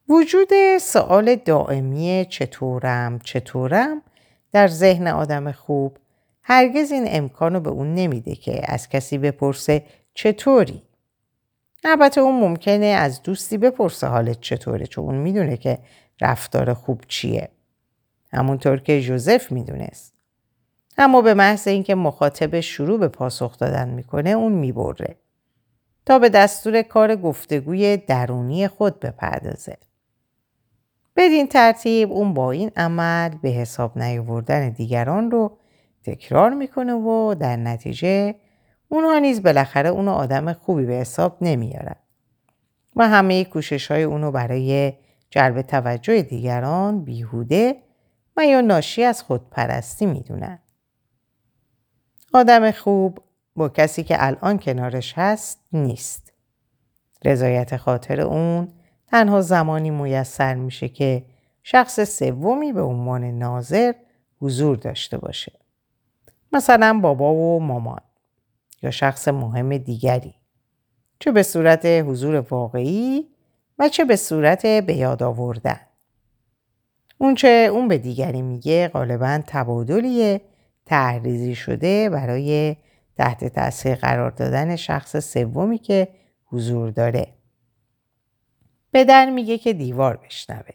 وجود 0.10 0.78
سوال 0.78 1.36
دائمی 1.36 2.26
چطورم 2.30 3.20
چطورم 3.20 4.02
در 4.52 4.68
ذهن 4.68 5.08
آدم 5.08 5.52
خوب 5.52 5.98
هرگز 6.42 6.92
این 6.92 7.06
امکانو 7.08 7.60
به 7.60 7.70
اون 7.70 7.96
نمیده 7.96 8.36
که 8.36 8.62
از 8.64 8.90
کسی 8.90 9.18
بپرسه 9.18 9.84
چطوری؟ 10.14 10.84
البته 11.84 12.22
اون 12.22 12.40
ممکنه 12.40 12.86
از 12.86 13.22
دوستی 13.24 13.58
بپرسه 13.58 14.08
حالت 14.08 14.42
چطوره 14.42 14.86
چون 14.86 15.06
اون 15.06 15.16
می‌دونه 15.16 15.58
که 15.58 15.80
رفتار 16.22 16.74
خوب 16.74 17.02
چیه. 17.08 17.50
همونطور 18.34 18.78
که 18.80 19.02
جوزف 19.02 19.52
می‌دونست. 19.52 20.14
اما 20.98 21.22
به 21.22 21.34
محض 21.34 21.68
اینکه 21.68 21.96
مخاطب 21.96 22.60
شروع 22.60 23.00
به 23.00 23.08
پاسخ 23.08 23.58
دادن 23.58 23.90
می‌کنه 23.90 24.30
اون 24.30 24.52
می‌بره 24.52 25.16
تا 26.06 26.20
به 26.20 26.30
دستور 26.30 26.82
کار 26.82 27.16
گفتگوی 27.16 27.98
درونی 27.98 28.68
خود 28.68 29.00
بپردازه. 29.00 29.78
بدین 31.16 31.48
ترتیب 31.48 32.12
اون 32.12 32.34
با 32.34 32.52
این 32.52 32.72
عمل 32.76 33.30
به 33.30 33.50
حساب 33.50 33.98
نیاوردن 33.98 34.70
دیگران 34.70 35.32
رو 35.32 35.58
تکرار 36.04 36.50
می‌کنه 36.50 36.94
و 36.94 37.36
در 37.40 37.56
نتیجه 37.56 38.36
اونها 38.90 39.20
نیز 39.20 39.44
بالاخره 39.44 39.90
اونو 39.90 40.12
آدم 40.12 40.54
خوبی 40.54 40.86
به 40.86 40.94
حساب 40.94 41.38
نمیارن 41.42 41.96
و 42.96 43.08
همه 43.08 43.46
کوشش 43.46 43.92
های 43.92 44.04
اونو 44.04 44.32
برای 44.32 44.94
جلب 45.30 45.62
توجه 45.62 46.22
دیگران 46.22 47.04
بیهوده 47.04 47.76
و 48.38 48.46
یا 48.46 48.62
ناشی 48.62 49.04
از 49.04 49.24
خودپرستی 49.24 50.06
می‌دونن. 50.06 50.60
آدم 52.34 52.72
خوب 52.72 53.20
با 53.56 53.70
کسی 53.70 54.04
که 54.04 54.16
الان 54.20 54.60
کنارش 54.60 55.14
هست 55.18 55.60
نیست. 55.74 56.34
رضایت 57.26 57.78
خاطر 57.78 58.22
اون 58.22 58.68
تنها 59.14 59.42
زمانی 59.42 59.90
میسر 59.90 60.56
میشه 60.56 60.90
که 60.90 61.26
شخص 61.64 62.00
سومی 62.00 62.74
به 62.74 62.82
عنوان 62.82 63.24
ناظر 63.24 63.94
حضور 64.42 64.78
داشته 64.78 65.18
باشه. 65.18 65.52
مثلا 66.54 67.00
بابا 67.04 67.34
و 67.34 67.60
مامان 67.60 68.02
یا 68.82 68.92
شخص 68.92 69.28
مهم 69.28 69.78
دیگری. 69.78 70.36
چه 71.20 71.32
به 71.32 71.44
صورت 71.44 71.86
حضور 71.86 72.36
واقعی 72.36 73.28
و 73.80 73.90
چه 73.90 74.06
به 74.06 74.16
صورت 74.16 74.66
به 74.66 74.94
یاد 74.94 75.24
آوردن. 75.24 75.80
اون 77.18 77.36
چه 77.36 77.70
اون 77.72 77.88
به 77.88 77.98
دیگری 77.98 78.42
میگه 78.42 78.88
غالبا 78.88 79.42
تبادلیه 79.48 80.42
تحریزی 80.86 81.56
شده 81.56 82.10
برای 82.10 82.76
تحت 83.18 83.46
تاثیر 83.46 83.96
قرار 83.96 84.32
دادن 84.32 84.76
شخص 84.76 85.34
سومی 85.34 85.78
که 85.78 86.08
حضور 86.46 86.90
داره. 86.90 87.43
به 88.94 89.04
در 89.04 89.30
میگه 89.30 89.58
که 89.58 89.74
دیوار 89.74 90.18
بشنوه. 90.18 90.70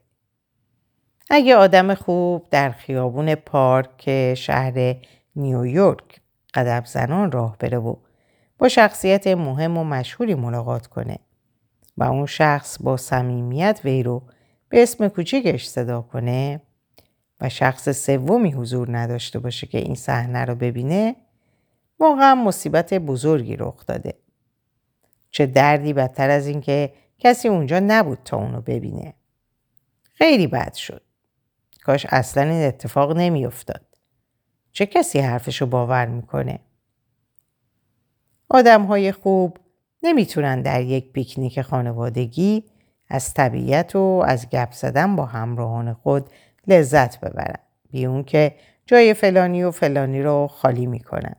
اگه 1.31 1.57
آدم 1.57 1.95
خوب 1.95 2.47
در 2.51 2.71
خیابون 2.71 3.35
پارک 3.35 4.35
شهر 4.35 4.95
نیویورک 5.37 6.21
قدم 6.55 6.85
زنان 6.85 7.33
راه 7.33 7.57
بره 7.59 7.79
و 7.79 7.97
با 8.59 8.69
شخصیت 8.69 9.27
مهم 9.27 9.77
و 9.77 9.85
مشهوری 9.85 10.35
ملاقات 10.35 10.87
کنه 10.87 11.19
و 11.97 12.05
اون 12.05 12.27
شخص 12.27 12.83
با 12.83 12.97
صمیمیت 12.97 13.81
وی 13.85 14.03
رو 14.03 14.23
به 14.69 14.83
اسم 14.83 15.09
کوچیکش 15.09 15.67
صدا 15.67 16.03
کنه 16.03 16.61
و 17.41 17.49
شخص 17.49 17.89
سومی 18.07 18.53
حضور 18.53 18.99
نداشته 18.99 19.39
باشه 19.39 19.67
که 19.67 19.79
این 19.79 19.95
صحنه 19.95 20.45
رو 20.45 20.55
ببینه 20.55 21.17
واقعا 21.99 22.35
مصیبت 22.35 22.95
بزرگی 22.95 23.57
رخ 23.57 23.87
داده 23.87 24.15
چه 25.31 25.47
دردی 25.47 25.93
بدتر 25.93 26.31
از 26.31 26.47
اینکه 26.47 26.93
کسی 27.19 27.49
اونجا 27.49 27.81
نبود 27.81 28.19
تا 28.25 28.37
اونو 28.37 28.61
ببینه 28.61 29.15
خیلی 30.13 30.47
بد 30.47 30.75
شد 30.75 31.03
کاش 31.83 32.07
اصلا 32.09 32.43
این 32.43 32.69
اتفاق 32.69 33.17
نمیافتاد 33.17 33.85
چه 34.73 34.87
کسی 34.87 35.19
حرفشو 35.19 35.67
باور 35.67 36.07
می‌کنه 36.07 36.61
آدم 38.49 38.83
های 38.83 39.13
خوب 39.13 39.59
نمی‌تونن 40.03 40.63
در 40.63 40.83
یک 40.83 41.13
پیکنیک 41.13 41.63
خانوادگی 41.63 42.65
از 43.09 43.35
طبیعت 43.35 43.97
و 43.97 44.25
از 44.27 44.49
گپ 44.49 44.73
زدن 44.73 45.17
با 45.17 45.27
همراهان 45.27 45.95
خود 45.95 46.31
لذت 46.67 47.21
ببرن 47.21 47.59
بی 47.91 48.07
اون 48.07 48.25
که 48.25 48.55
جای 48.87 49.15
فلانی 49.15 49.65
و 49.65 49.71
فلانی 49.71 50.23
رو 50.23 50.47
خالی 50.47 50.87
می‌کنن. 50.87 51.37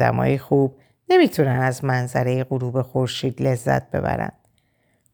های 0.00 0.38
خوب 0.38 0.78
نمی‌تونن 1.08 1.60
از 1.60 1.84
منظره 1.84 2.44
غروب 2.44 2.82
خورشید 2.82 3.42
لذت 3.42 3.90
ببرن. 3.90 4.32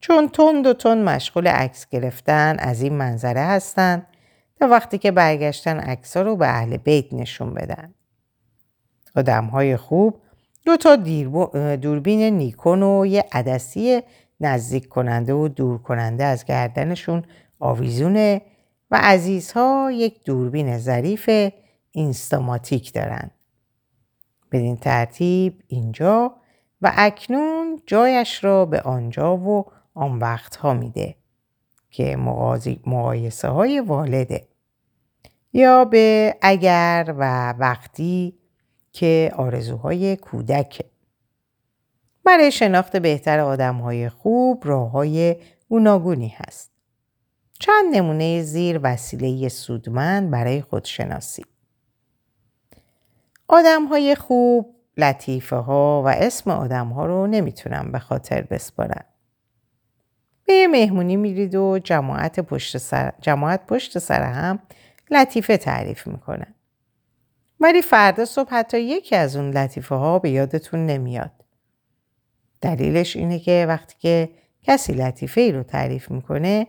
چون 0.01 0.29
تند 0.29 0.67
و 0.67 0.73
تند 0.73 1.09
مشغول 1.09 1.49
عکس 1.49 1.89
گرفتن 1.89 2.57
از 2.59 2.83
این 2.83 2.95
منظره 2.95 3.41
هستند 3.41 4.07
تا 4.59 4.69
وقتی 4.69 4.99
که 4.99 5.11
برگشتن 5.11 5.79
عکسا 5.79 6.23
رو 6.23 6.37
به 6.37 6.47
اهل 6.47 6.77
بیت 6.77 7.13
نشون 7.13 7.55
بدن. 7.55 7.95
آدم 9.17 9.45
های 9.45 9.77
خوب 9.77 10.21
دو 10.65 10.77
تا 10.77 10.97
دوربین 11.77 12.21
نیکون 12.21 12.83
و 12.83 13.07
یه 13.07 13.25
عدسی 13.33 14.03
نزدیک 14.41 14.89
کننده 14.89 15.33
و 15.33 15.49
دور 15.49 15.79
کننده 15.79 16.25
از 16.25 16.45
گردنشون 16.45 17.25
آویزونه 17.59 18.43
و 18.91 19.01
عزیزها 19.03 19.91
یک 19.93 20.25
دوربین 20.25 20.79
ظریف 20.79 21.51
اینستاماتیک 21.91 22.93
دارن. 22.93 23.31
بدین 24.53 24.77
ترتیب 24.77 25.63
اینجا 25.67 26.35
و 26.83 26.93
اکنون 26.97 27.81
جایش 27.87 28.45
را 28.45 28.67
به 28.67 28.81
آنجا 28.81 29.37
و 29.37 29.67
آن 29.95 30.19
وقت 30.19 30.57
ها 30.57 30.75
میده 30.75 31.17
که 31.91 32.17
مقایسه 32.87 33.49
های 33.49 33.81
والده 33.81 34.49
یا 35.53 35.85
به 35.85 36.37
اگر 36.43 37.15
و 37.19 37.53
وقتی 37.53 38.39
که 38.93 39.33
آرزوهای 39.37 40.17
کودک 40.17 40.85
برای 42.25 42.53
شناخت 42.53 42.97
بهتر 42.97 43.39
آدم 43.41 43.77
های 43.77 44.09
خوب 44.09 44.63
راه 44.67 44.91
های 44.91 45.37
گوناگونی 45.69 46.29
هست. 46.29 46.71
چند 47.61 47.95
نمونه 47.95 48.43
زیر 48.43 48.81
وسیله 48.83 49.49
سودمند 49.49 50.31
برای 50.31 50.63
خودشناسی. 50.63 51.45
آدم 53.49 53.87
های 53.87 54.15
خوب 54.15 54.77
لطیفه 54.97 55.57
ها 55.57 56.03
و 56.07 56.09
اسم 56.09 56.51
آدم 56.51 56.87
ها 56.89 57.07
رو 57.07 57.27
نمی‌تونن 57.27 57.93
به 57.93 57.99
خاطر 57.99 58.43
بسپارن. 58.43 59.05
به 60.51 60.57
یه 60.57 60.67
مهمونی 60.69 61.17
میرید 61.17 61.55
و 61.55 61.79
جماعت 61.85 62.41
پشت 62.41 62.79
سر, 62.79 63.13
جماعت 63.21 63.67
پشت 63.67 63.99
سر 63.99 64.23
هم 64.23 64.59
لطیفه 65.11 65.57
تعریف 65.57 66.07
می‌کنن. 66.07 66.55
ولی 67.61 67.83
فردا 67.83 68.25
صبح 68.25 68.51
حتی 68.51 68.81
یکی 68.81 69.17
از 69.17 69.37
اون 69.37 69.51
لطیفه 69.51 69.95
ها 69.95 70.19
به 70.19 70.31
یادتون 70.31 70.87
نمیاد. 70.87 71.31
دلیلش 72.61 73.17
اینه 73.17 73.39
که 73.39 73.65
وقتی 73.69 73.95
که 73.99 74.31
کسی 74.63 74.93
لطیفه 74.93 75.41
ای 75.41 75.53
رو 75.53 75.63
تعریف 75.63 76.11
می‌کنه 76.11 76.67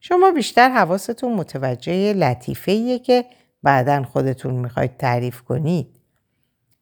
شما 0.00 0.30
بیشتر 0.30 0.68
حواستون 0.68 1.32
متوجه 1.32 2.12
لطیفه 2.12 2.72
ایه 2.72 2.98
که 2.98 3.24
بعدا 3.62 4.02
خودتون 4.02 4.54
می‌خواید 4.54 4.96
تعریف 4.96 5.42
کنید 5.42 6.00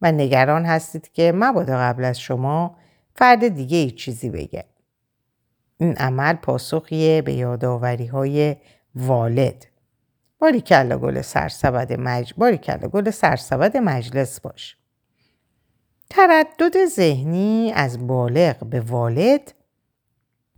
و 0.00 0.12
نگران 0.12 0.64
هستید 0.64 1.12
که 1.12 1.32
مبادا 1.34 1.78
قبل 1.78 2.04
از 2.04 2.20
شما 2.20 2.76
فرد 3.14 3.48
دیگه 3.48 3.76
ای 3.76 3.90
چیزی 3.90 4.30
بگه. 4.30 4.64
این 5.78 5.96
عمل 5.96 6.32
پاسخیه 6.32 7.22
به 7.22 7.32
یاداوری 7.32 8.06
های 8.06 8.56
والد. 8.94 9.66
باری 10.38 10.60
کلا 10.60 10.98
گل 10.98 11.20
سرسبد 11.20 11.92
مج... 11.92 12.34
باری 12.36 12.58
کلا 12.58 12.88
گل 12.88 13.10
سرسبد 13.10 13.76
مجلس 13.76 14.40
باش. 14.40 14.76
تردد 16.10 16.86
ذهنی 16.86 17.72
از 17.74 18.06
بالغ 18.06 18.64
به 18.64 18.80
والد 18.80 19.54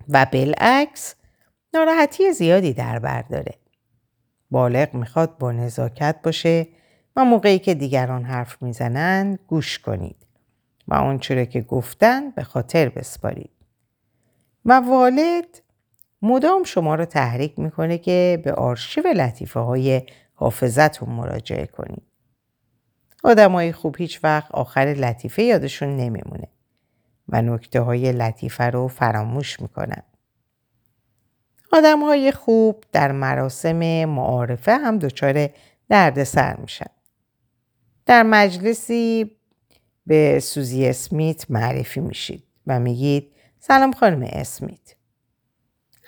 و 0.08 0.26
بالعکس 0.32 1.14
ناراحتی 1.74 2.32
زیادی 2.32 2.72
در 2.72 2.98
بر 2.98 3.22
داره. 3.22 3.54
بالغ 4.50 4.94
می‌خواد 4.94 5.38
با 5.38 5.52
نزاکت 5.52 6.16
باشه 6.22 6.66
و 7.16 7.24
موقعی 7.24 7.58
که 7.58 7.74
دیگران 7.74 8.24
حرف 8.24 8.62
می‌زنن 8.62 9.38
گوش 9.46 9.78
کنید 9.78 10.26
و 10.88 10.94
اونچوره 10.94 11.46
که 11.46 11.60
گفتن 11.60 12.30
به 12.30 12.42
خاطر 12.42 12.88
بسپارید. 12.88 13.55
و 14.66 14.72
والد 14.72 15.62
مدام 16.22 16.64
شما 16.64 16.94
رو 16.94 17.04
تحریک 17.04 17.58
می‌کنه 17.58 17.98
که 17.98 18.40
به 18.44 18.52
آرشیو 18.52 19.06
لطیفه 19.06 19.60
های 19.60 20.02
حافظتون 20.34 21.08
مراجعه 21.08 21.66
کنید. 21.66 22.02
آدمای 23.24 23.72
خوب 23.72 23.96
هیچ 23.98 24.20
وقت 24.24 24.50
آخر 24.50 24.80
لطیفه 24.80 25.42
یادشون 25.42 25.96
نمیمونه 25.96 26.48
و 27.28 27.42
نکته 27.42 27.80
های 27.80 28.12
لطیفه 28.12 28.64
رو 28.64 28.88
فراموش 28.88 29.60
می‌کنن. 29.60 30.02
آدم 31.72 32.00
های 32.00 32.32
خوب 32.32 32.84
در 32.92 33.12
مراسم 33.12 34.04
معارفه 34.04 34.76
هم 34.76 34.98
دچار 34.98 35.50
دردسر 35.88 36.56
میشن. 36.56 36.90
در 38.06 38.22
مجلسی 38.22 39.30
به 40.06 40.40
سوزی 40.40 40.86
اسمیت 40.86 41.50
معرفی 41.50 42.00
میشید 42.00 42.44
و 42.66 42.80
میگید 42.80 43.35
سلام 43.68 43.92
خانم 43.92 44.28
اسمیت. 44.32 44.94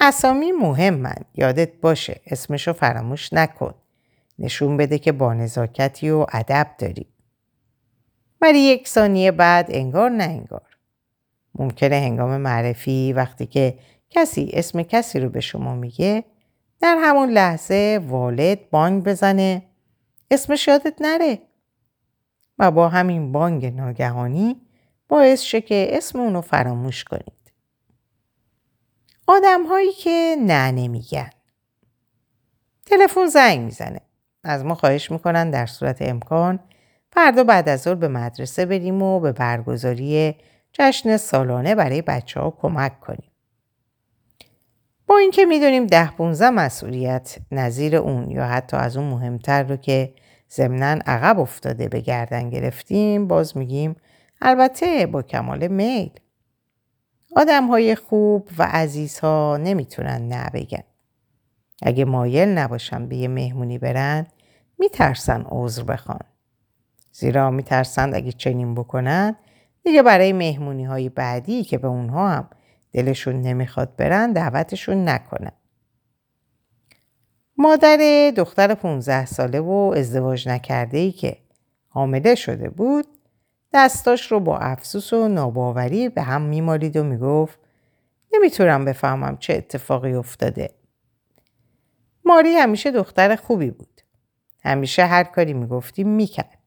اسامی 0.01 0.53
مهمن 0.53 1.25
یادت 1.35 1.81
باشه 1.81 2.21
اسمشو 2.27 2.73
فراموش 2.73 3.33
نکن. 3.33 3.75
نشون 4.39 4.77
بده 4.77 4.99
که 4.99 5.13
با 5.13 5.35
نزاکتی 5.35 6.11
و 6.11 6.27
ادب 6.33 6.67
داری. 6.79 7.07
ولی 8.41 8.59
یک 8.59 8.89
ثانیه 8.89 9.31
بعد 9.31 9.67
انگار 9.69 10.11
نه 10.11 10.25
انگار. 10.25 10.77
ممکنه 11.55 11.97
هنگام 11.97 12.37
معرفی 12.37 13.13
وقتی 13.13 13.47
که 13.47 13.79
کسی 14.11 14.51
اسم 14.53 14.83
کسی 14.83 15.21
رو 15.21 15.29
به 15.29 15.41
شما 15.41 15.75
میگه 15.75 16.25
در 16.81 16.97
همون 17.01 17.31
لحظه 17.31 18.01
والد 18.09 18.71
بانگ 18.71 19.05
بزنه 19.05 19.63
اسمش 20.31 20.69
یادت 20.69 20.95
نره 21.01 21.39
و 22.59 22.71
با 22.71 22.89
همین 22.89 23.33
بانگ 23.33 23.67
ناگهانی 23.67 24.61
باعث 25.09 25.43
شه 25.43 25.61
که 25.61 25.89
اسم 25.93 26.21
اونو 26.21 26.41
فراموش 26.41 27.05
کنید. 27.05 27.38
آدم 29.31 29.67
هایی 29.67 29.93
که 29.93 30.37
نه 30.41 30.71
نمیگن 30.71 31.31
تلفن 32.87 33.27
زنگ 33.27 33.61
می‌زنه. 33.61 34.01
از 34.45 34.65
ما 34.65 34.75
خواهش 34.75 35.11
می‌کنن 35.11 35.51
در 35.51 35.67
صورت 35.67 36.03
امکان 36.03 36.61
فردا 37.13 37.45
بعد 37.45 37.69
از 37.69 37.83
ظهر 37.83 37.95
به 37.95 38.09
مدرسه 38.09 38.67
بریم 38.67 39.03
و 39.03 39.21
به 39.21 39.33
برگزاری 39.33 40.37
جشن 40.73 41.17
سالانه 41.17 41.75
برای 41.75 42.03
بچه 42.03 42.41
ها 42.41 42.51
کمک 42.51 43.01
کنیم. 43.01 43.31
با 45.07 45.19
اینکه 45.19 45.45
می‌دونیم 45.45 45.87
ده 45.87 46.11
15 46.11 46.51
مسئولیت 46.51 47.37
نظیر 47.53 47.97
اون 47.97 48.31
یا 48.31 48.45
حتی 48.45 48.77
از 48.77 48.97
اون 48.97 49.07
مهمتر 49.07 49.63
رو 49.63 49.77
که 49.77 50.15
ضمنا 50.51 51.03
عقب 51.07 51.41
افتاده 51.41 51.89
به 51.89 52.01
گردن 52.01 52.51
گرفتیم 52.51 53.29
باز 53.29 53.57
میگیم 53.57 53.97
البته 54.41 55.07
با 55.07 55.23
کمال 55.23 55.69
میل. 55.69 56.11
آدم 57.37 57.67
های 57.67 57.95
خوب 57.95 58.49
و 58.59 58.63
عزیزها 58.63 59.57
نمی‌تونن 59.57 60.29
نه 60.29 60.51
بگن. 60.55 60.83
اگه 61.83 62.05
مایل 62.05 62.49
نباشن 62.49 63.07
به 63.09 63.17
یه 63.17 63.29
مهمونی 63.29 63.79
برن 63.79 64.27
میترسن 64.79 65.45
عذر 65.49 65.83
بخوان. 65.83 66.21
زیرا 67.13 67.51
میترسند 67.51 68.15
اگه 68.15 68.33
چنین 68.33 68.75
بکنن 68.75 69.37
دیگه 69.85 70.03
برای 70.03 70.33
مهمونی 70.33 70.85
های 70.85 71.09
بعدی 71.09 71.65
که 71.65 71.79
به 71.79 71.89
اونها 71.89 72.29
هم 72.29 72.49
دلشون 72.93 73.43
نمی‌خواد 73.43 73.97
برن 73.97 74.33
دعوتشون 74.33 75.09
نکنن. 75.09 75.53
مادر 77.57 78.33
دختر 78.37 78.75
15 78.75 79.27
ساله 79.27 79.61
و 79.61 79.95
ازدواج 79.97 80.49
نکرده 80.49 80.99
ای 80.99 81.13
که 81.13 81.37
حامله 81.89 82.35
شده 82.35 82.71
بود 82.71 83.07
دستاش 83.73 84.33
رو 84.33 84.41
با 84.41 84.59
افسوس 84.59 85.13
و 85.13 85.29
ناباوری 85.29 86.09
به 86.09 86.23
هم 86.23 86.43
میمالید 86.43 86.97
و 86.97 87.05
می‌گفت 87.05 87.59
نمی‌تونم 88.33 88.85
بفهمم 88.85 89.37
چه 89.37 89.55
اتفاقی 89.55 90.15
افتاده. 90.15 90.75
ماری 92.25 92.55
همیشه 92.55 92.91
دختر 92.91 93.37
خوبی 93.37 93.71
بود. 93.71 94.01
همیشه 94.65 95.05
هر 95.05 95.25
کاری 95.25 95.53
می‌گفتیم 95.53 96.09
می‌کرد. 96.09 96.59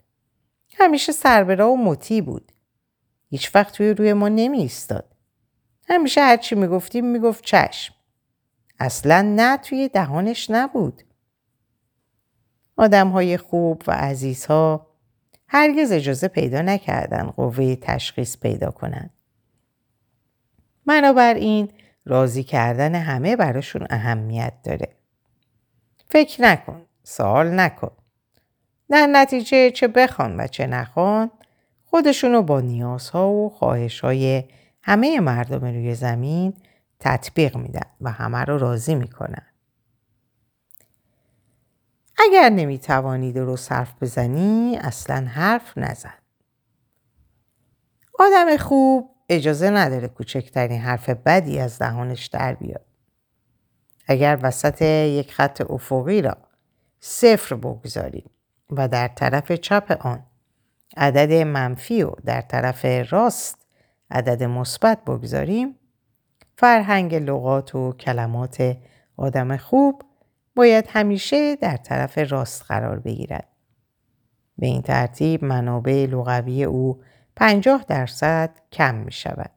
همیشه 0.78 1.12
سربرا 1.12 1.72
و 1.72 1.78
مطیع 1.78 2.22
بود. 2.22 2.52
هیچ 3.30 3.56
وقت 3.56 3.74
توی 3.74 3.94
روی 3.94 4.14
ما 4.14 4.30
نمی 4.30 4.58
ایستاد. 4.58 5.16
همیشه 5.90 6.22
هرچی 6.22 6.56
می‌گفتیم 6.56 7.06
می‌گفت 7.06 7.44
چشم. 7.46 7.94
اصلا 8.80 9.22
نه 9.22 9.58
توی 9.58 9.90
دهانش 9.90 10.50
نبود. 10.50 11.04
آدم 12.78 13.08
های 13.08 13.38
خوب 13.38 13.84
و 13.88 13.92
عزیزها 13.92 14.91
هرگز 15.54 15.92
اجازه 15.92 16.28
پیدا 16.28 16.62
نکردن 16.62 17.24
قوه 17.24 17.76
تشخیص 17.76 18.38
پیدا 18.38 18.72
کنند. 18.72 19.10
بنابراین 20.86 21.72
راضی 22.06 22.44
کردن 22.44 22.96
همه 22.96 23.36
براشون 23.36 23.88
اهمیت 23.90 24.54
داره. 24.64 24.96
فکر 26.10 26.42
نکن. 26.42 26.82
سوال 27.04 27.60
نکن. 27.60 27.92
در 28.90 29.08
نتیجه 29.08 29.72
چه 29.72 29.88
بخوان 29.88 30.40
و 30.40 30.48
چه 30.48 30.68
نخوان 30.68 31.32
خودشونو 31.86 32.42
با 32.42 32.62
نیازها 32.62 33.30
و 33.30 33.50
خواهشهای 33.50 34.44
همه 34.84 35.20
مردم 35.20 35.66
روی 35.66 35.96
زمین 35.96 36.54
تطبیق 37.00 37.58
میدن 37.58 37.88
و 38.02 38.12
همه 38.12 38.38
رو 38.38 38.58
راضی 38.58 38.96
می‌کنن. 38.96 39.51
اگر 42.18 42.50
نمی‌توانی 42.50 43.34
درست 43.34 43.72
حرف 43.72 43.94
بزنی 44.02 44.78
اصلا 44.82 45.26
حرف 45.28 45.78
نزن. 45.78 46.14
آدم 48.20 48.58
خوب 48.58 49.10
اجازه 49.30 49.70
نداره 49.70 50.08
کوچکترین 50.08 50.82
حرف 50.82 51.10
بدی 51.10 51.60
از 51.60 51.78
دهانش 51.78 52.26
در 52.26 52.54
بیاد. 52.54 52.86
اگر 54.08 54.40
وسط 54.42 54.82
یک 54.82 55.34
خط 55.34 55.72
افقی 55.72 56.22
را 56.22 56.38
صفر 57.00 57.56
بگذاریم 57.56 58.30
و 58.70 58.88
در 58.88 59.08
طرف 59.08 59.52
چپ 59.52 59.98
آن 60.00 60.26
عدد 60.98 61.34
منفی 61.34 62.04
و 62.04 62.12
در 62.26 62.42
طرف 62.42 62.86
راست 63.12 63.58
عدد 64.12 64.44
مثبت 64.44 65.06
بگذاریم 65.06 65.76
فرهنگ 66.58 67.16
لغات 67.16 67.76
و 67.76 67.94
کلمات 67.94 68.78
آدم 69.18 69.58
خوب 69.58 70.02
باید 70.56 70.86
همیشه 70.90 71.56
در 71.56 71.78
طرف 71.78 72.18
راست 72.18 72.64
قرار 72.68 73.00
بگیرد. 73.00 73.48
به 74.58 74.68
این 74.68 74.82
ترتیب 74.82 75.44
منابع 75.44 76.06
لغوی 76.10 76.64
او 76.64 77.02
50 77.36 77.86
درصد 77.88 78.60
کم 78.72 78.96
می 78.96 79.12
شود 79.12 79.52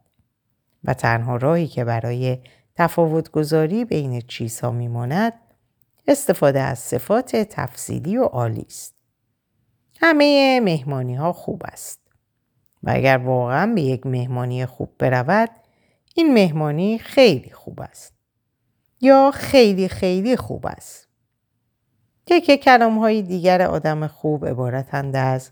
و 0.85 0.95
تنها 0.95 1.37
راهی 1.37 1.67
که 1.67 1.85
برای 1.85 2.39
تفاوت 2.75 3.31
گذاری 3.31 3.85
بین 3.85 4.21
چیزها 4.21 4.71
می 4.71 4.89
ماند 4.89 5.33
استفاده 6.09 6.61
از 6.61 6.79
صفات 6.79 7.37
تفصیلی 7.37 8.17
و 8.17 8.25
عالی 8.25 8.65
است. 8.67 8.95
همه 10.01 10.61
مهمانی 10.61 11.15
ها 11.15 11.33
خوب 11.33 11.63
است. 11.65 12.01
و 12.83 12.91
اگر 12.91 13.17
واقعا 13.17 13.73
به 13.75 13.81
یک 13.83 14.07
مهمانی 14.07 14.67
خوب 14.67 14.95
برود 14.99 15.51
این 16.15 16.35
مهمانی 16.35 16.99
خیلی 16.99 17.51
خوب 17.51 17.81
است. 17.81 18.14
یا 19.05 19.31
خیلی 19.35 19.89
خیلی 19.89 20.37
خوب 20.37 20.67
است. 20.67 21.09
که 22.27 22.57
کلام 22.57 22.99
های 22.99 23.23
دیگر 23.23 23.63
آدم 23.63 24.07
خوب 24.07 24.47
عبارتند 24.47 25.17
از 25.17 25.51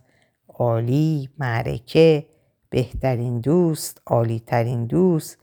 عالی، 0.49 1.31
معرکه، 1.39 2.27
بهترین 2.71 3.41
دوست، 3.41 4.03
عالی 4.07 4.41
ترین 4.47 4.87
دوست، 4.87 5.39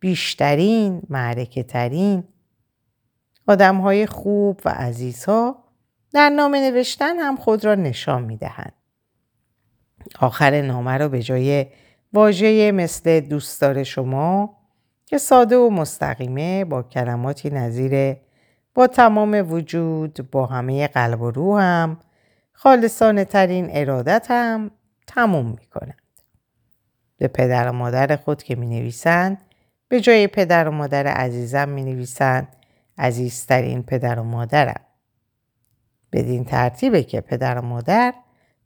بیشترین، 0.00 1.02
معرکه 1.08 1.62
ترین. 1.62 2.24
آدم 3.48 3.76
های 3.76 4.06
خوب 4.06 4.60
و 4.64 4.68
عزیزها 4.68 5.64
در 6.12 6.28
نامه 6.28 6.70
نوشتن 6.70 7.16
هم 7.18 7.36
خود 7.36 7.64
را 7.64 7.74
نشان 7.74 8.24
می 8.24 8.36
دهند. 8.36 8.72
آخر 10.20 10.62
نامه 10.62 10.98
را 10.98 11.08
به 11.08 11.22
جای 11.22 11.66
واژه 12.12 12.72
مثل 12.72 13.20
دوستدار 13.20 13.82
شما 13.82 14.59
که 15.10 15.18
ساده 15.18 15.56
و 15.56 15.70
مستقیمه 15.70 16.64
با 16.64 16.82
کلماتی 16.82 17.50
نظیر 17.50 18.16
با 18.74 18.86
تمام 18.86 19.52
وجود 19.52 20.30
با 20.30 20.46
همه 20.46 20.88
قلب 20.88 21.22
و 21.22 21.30
روحم 21.30 21.98
خالصانه 22.52 23.24
ترین 23.24 23.68
ارادت 23.70 24.26
هم 24.30 24.70
تموم 25.06 25.46
می 25.46 25.66
کنند. 25.66 26.02
به 27.16 27.28
پدر 27.28 27.68
و 27.68 27.72
مادر 27.72 28.16
خود 28.16 28.42
که 28.42 28.54
می 28.56 28.66
نویسند 28.66 29.38
به 29.88 30.00
جای 30.00 30.26
پدر 30.26 30.68
و 30.68 30.70
مادر 30.70 31.06
عزیزم 31.06 31.68
می 31.68 31.84
نویسند 31.84 32.56
عزیزترین 32.98 33.82
پدر 33.82 34.18
و 34.18 34.24
مادرم. 34.24 34.80
بدین 36.12 36.44
ترتیبه 36.44 37.02
که 37.02 37.20
پدر 37.20 37.58
و 37.58 37.62
مادر 37.62 38.14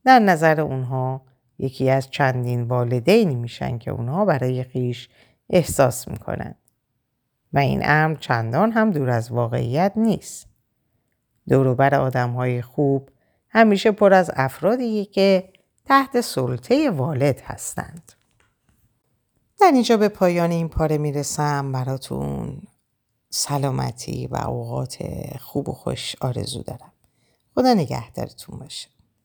در 0.04 0.18
نظر 0.18 0.60
اونها 0.60 1.22
یکی 1.58 1.90
از 1.90 2.10
چندین 2.10 2.62
والدینی 2.62 3.34
میشن 3.34 3.78
که 3.78 3.90
اونها 3.90 4.24
برای 4.24 4.64
خیش 4.64 5.08
احساس 5.50 6.08
می‌کنن. 6.08 6.54
و 7.52 7.58
این 7.58 7.82
امر 7.84 8.16
چندان 8.16 8.72
هم 8.72 8.90
دور 8.90 9.10
از 9.10 9.32
واقعیت 9.32 9.92
نیست. 9.96 10.46
دوروبر 11.48 11.94
آدم 11.94 12.30
های 12.30 12.62
خوب 12.62 13.10
همیشه 13.48 13.92
پر 13.92 14.14
از 14.14 14.30
افرادی 14.34 15.04
که 15.04 15.52
تحت 15.84 16.20
سلطه 16.20 16.90
والد 16.90 17.40
هستند. 17.40 18.12
در 19.60 19.70
اینجا 19.72 19.96
به 19.96 20.08
پایان 20.08 20.50
این 20.50 20.68
پاره 20.68 20.98
می‌رسم 20.98 21.72
براتون 21.72 22.62
سلامتی 23.30 24.26
و 24.26 24.36
اوقات 24.36 25.04
خوب 25.40 25.68
و 25.68 25.72
خوش 25.72 26.16
آرزو 26.20 26.62
دارم. 26.62 26.92
خدا 27.54 27.74
نگهدارتون 27.74 28.58
باشه. 28.58 28.93